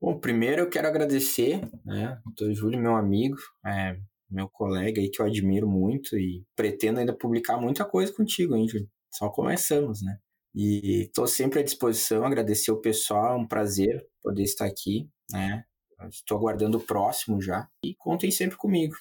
Bom, 0.00 0.18
primeiro 0.18 0.62
eu 0.62 0.70
quero 0.70 0.88
agradecer, 0.88 1.60
né, 1.84 2.18
doutor 2.24 2.52
Júlio, 2.54 2.80
meu 2.80 2.96
amigo, 2.96 3.36
é, 3.64 3.96
meu 4.30 4.48
colega 4.48 5.00
aí 5.00 5.10
que 5.10 5.20
eu 5.20 5.26
admiro 5.26 5.68
muito 5.68 6.16
e 6.16 6.44
pretendo 6.54 6.98
ainda 6.98 7.16
publicar 7.16 7.58
muita 7.58 7.84
coisa 7.84 8.12
contigo, 8.12 8.56
hein, 8.56 8.68
Júlio? 8.68 8.88
Só 9.12 9.28
começamos, 9.28 10.02
né? 10.02 10.18
E 10.54 11.02
estou 11.02 11.26
sempre 11.26 11.60
à 11.60 11.62
disposição, 11.62 12.24
agradecer 12.24 12.70
o 12.70 12.80
pessoal, 12.80 13.34
é 13.34 13.36
um 13.36 13.46
prazer 13.46 14.06
poder 14.22 14.42
estar 14.42 14.64
aqui, 14.64 15.08
né? 15.30 15.64
Estou 16.08 16.38
aguardando 16.38 16.78
o 16.78 16.80
próximo 16.80 17.40
já. 17.40 17.68
E 17.82 17.94
contem 17.94 18.30
sempre 18.30 18.56
comigo. 18.56 18.96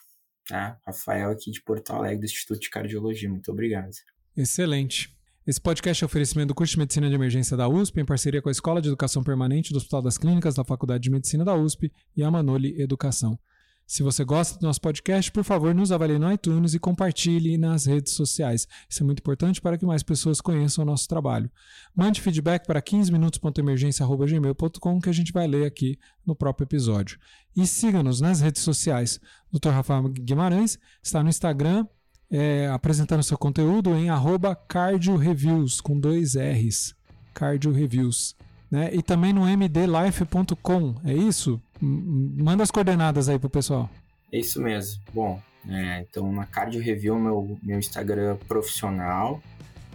Tá? 0.47 0.79
Rafael 0.85 1.31
aqui 1.31 1.51
de 1.51 1.61
Porto 1.63 1.91
Alegre, 1.91 2.19
do 2.19 2.25
Instituto 2.25 2.59
de 2.59 2.69
Cardiologia. 2.69 3.29
Muito 3.29 3.51
obrigado. 3.51 3.89
Excelente. 4.35 5.15
Esse 5.47 5.61
podcast 5.61 6.03
é 6.03 6.05
oferecimento 6.05 6.47
do 6.47 6.55
curso 6.55 6.73
de 6.73 6.79
Medicina 6.79 7.07
de 7.07 7.15
Emergência 7.15 7.55
da 7.55 7.69
USP, 7.69 8.01
em 8.01 8.05
parceria 8.05 8.41
com 8.41 8.49
a 8.49 8.51
Escola 8.51 8.81
de 8.81 8.87
Educação 8.87 9.23
Permanente 9.23 9.71
do 9.71 9.77
Hospital 9.77 10.01
das 10.01 10.17
Clínicas 10.17 10.55
da 10.55 10.65
Faculdade 10.65 11.03
de 11.03 11.11
Medicina 11.11 11.45
da 11.45 11.55
USP 11.55 11.91
e 12.17 12.23
a 12.23 12.31
Manoli 12.31 12.81
Educação. 12.81 13.37
Se 13.87 14.01
você 14.01 14.25
gosta 14.25 14.57
do 14.57 14.65
nosso 14.65 14.81
podcast, 14.81 15.31
por 15.31 15.43
favor, 15.43 15.75
nos 15.75 15.91
avalie 15.91 16.17
no 16.17 16.31
iTunes 16.31 16.73
e 16.73 16.79
compartilhe 16.79 17.55
nas 17.55 17.85
redes 17.85 18.13
sociais. 18.13 18.67
Isso 18.89 19.03
é 19.03 19.05
muito 19.05 19.19
importante 19.19 19.61
para 19.61 19.77
que 19.77 19.85
mais 19.85 20.01
pessoas 20.01 20.41
conheçam 20.41 20.83
o 20.83 20.87
nosso 20.87 21.07
trabalho. 21.07 21.51
Mande 21.95 22.19
feedback 22.19 22.65
para 22.65 22.81
15minutos.emergência.gmail.com 22.81 24.99
que 24.99 25.09
a 25.09 25.13
gente 25.13 25.31
vai 25.31 25.45
ler 25.45 25.67
aqui 25.67 25.99
no 26.25 26.35
próprio 26.35 26.65
episódio. 26.65 27.19
E 27.55 27.67
siga-nos 27.67 28.19
nas 28.19 28.41
redes 28.41 28.63
sociais. 28.63 29.19
Dr. 29.53 29.69
Rafael 29.69 30.09
Guimarães 30.09 30.79
está 31.03 31.21
no 31.21 31.29
Instagram 31.29 31.85
é, 32.31 32.67
apresentando 32.67 33.23
seu 33.23 33.37
conteúdo 33.37 33.95
em 33.95 34.09
arroba 34.09 34.55
cardioreviews, 34.55 35.79
com 35.81 35.99
dois 35.99 36.35
R's. 36.35 36.95
Cardioreviews. 37.33 38.35
Né? 38.69 38.89
E 38.93 39.01
também 39.01 39.31
no 39.31 39.45
mdlife.com, 39.45 40.95
é 41.03 41.13
isso? 41.13 41.61
Manda 41.79 42.63
as 42.63 42.71
coordenadas 42.71 43.29
aí 43.29 43.37
pro 43.37 43.49
pessoal. 43.49 43.89
É 44.31 44.39
isso 44.39 44.61
mesmo. 44.61 45.01
Bom, 45.13 45.41
é, 45.69 46.01
então 46.01 46.31
na 46.31 46.45
Cardio 46.45 46.81
Review, 46.81 47.17
meu, 47.17 47.57
meu 47.61 47.79
Instagram 47.79 48.37
profissional, 48.47 49.41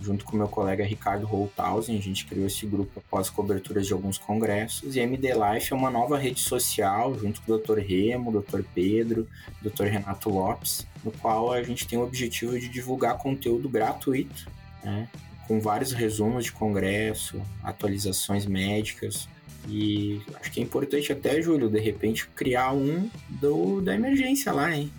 junto 0.00 0.24
com 0.24 0.36
meu 0.36 0.48
colega 0.48 0.84
Ricardo 0.84 1.26
Holthausen, 1.26 1.96
a 1.96 2.00
gente 2.00 2.24
criou 2.26 2.46
esse 2.46 2.66
grupo 2.66 3.00
após 3.06 3.28
coberturas 3.28 3.86
de 3.86 3.92
alguns 3.92 4.18
congressos. 4.18 4.96
E 4.96 5.00
MD 5.00 5.28
Life 5.34 5.72
é 5.72 5.76
uma 5.76 5.90
nova 5.90 6.18
rede 6.18 6.40
social, 6.40 7.18
junto 7.18 7.42
com 7.42 7.52
o 7.52 7.58
Dr. 7.58 7.78
Remo, 7.78 8.40
Dr. 8.40 8.62
Pedro, 8.74 9.28
Dr. 9.62 9.84
Renato 9.84 10.30
Lopes, 10.30 10.86
no 11.04 11.12
qual 11.12 11.52
a 11.52 11.62
gente 11.62 11.86
tem 11.86 11.98
o 11.98 12.02
objetivo 12.02 12.58
de 12.58 12.68
divulgar 12.68 13.18
conteúdo 13.18 13.68
gratuito, 13.68 14.48
né, 14.82 15.08
com 15.46 15.60
vários 15.60 15.92
resumos 15.92 16.44
de 16.44 16.52
congresso, 16.52 17.40
atualizações 17.62 18.46
médicas, 18.46 19.28
e 19.68 20.22
acho 20.34 20.50
que 20.50 20.60
é 20.60 20.62
importante 20.62 21.12
até, 21.12 21.40
Júlio, 21.42 21.68
de 21.68 21.78
repente, 21.78 22.26
criar 22.28 22.72
um 22.72 23.10
do, 23.28 23.80
da 23.80 23.94
emergência 23.94 24.52
lá, 24.52 24.74
hein? 24.74 24.90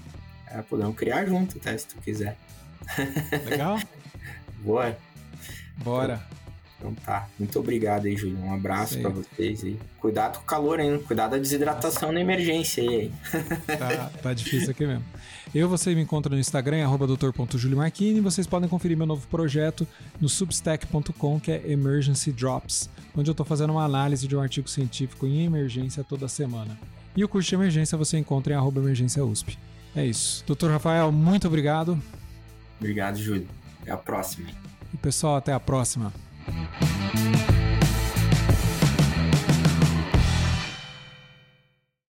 É, 0.48 0.62
podemos 0.62 0.96
criar 0.96 1.26
junto, 1.26 1.58
tá? 1.60 1.76
Se 1.78 1.88
tu 1.88 1.96
quiser. 2.02 2.38
Legal. 3.50 3.80
Boa. 4.62 4.98
Bora. 5.78 6.22
Então, 6.78 6.92
então 6.92 7.04
tá. 7.06 7.28
Muito 7.38 7.60
obrigado 7.60 8.06
aí, 8.06 8.16
Júlio. 8.16 8.38
Um 8.40 8.54
abraço 8.54 9.00
para 9.00 9.10
vocês 9.10 9.64
aí. 9.64 9.78
Cuidado 10.00 10.38
com 10.38 10.44
o 10.44 10.46
calor, 10.46 10.80
hein? 10.80 11.02
Cuidado 11.06 11.32
da 11.32 11.38
desidratação 11.38 12.12
na 12.12 12.20
emergência 12.20 12.84
aí. 12.84 13.12
Tá, 13.68 14.12
tá 14.22 14.34
difícil 14.34 14.72
aqui 14.72 14.86
mesmo. 14.86 15.04
Eu, 15.54 15.68
você 15.68 15.94
me 15.94 16.02
encontra 16.02 16.34
no 16.34 16.40
Instagram, 16.40 16.84
arroba 16.84 17.06
doutor.juliomarquini. 17.06 18.22
Vocês 18.22 18.48
podem 18.48 18.70
conferir 18.70 18.98
meu 18.98 19.06
novo 19.06 19.28
projeto 19.28 19.88
no 20.20 20.30
substack.com, 20.30 21.40
que 21.40 21.52
é 21.52 21.62
Emergency 21.70 22.32
Drops 22.32 22.90
onde 23.16 23.30
eu 23.30 23.34
estou 23.34 23.46
fazendo 23.46 23.72
uma 23.72 23.84
análise 23.84 24.28
de 24.28 24.36
um 24.36 24.42
artigo 24.42 24.70
científico 24.70 25.26
em 25.26 25.46
emergência 25.46 26.04
toda 26.04 26.28
semana. 26.28 26.78
E 27.16 27.24
o 27.24 27.28
curso 27.28 27.50
de 27.50 27.56
emergência 27.56 27.98
você 27.98 28.18
encontra 28.18 28.54
em 28.54 28.56
arroba 28.56 28.80
emergência 28.80 29.24
USP. 29.24 29.58
É 29.96 30.06
isso. 30.06 30.44
Doutor 30.48 30.72
Rafael, 30.72 31.12
muito 31.12 31.48
obrigado. 31.48 32.02
Obrigado, 32.80 33.18
Júlio. 33.18 33.48
Até 33.82 33.92
a 33.92 33.98
próxima. 33.98 34.50
E 34.94 34.98
pessoal, 34.98 35.36
até 35.36 35.54
a 35.54 35.60
próxima. 35.60 36.14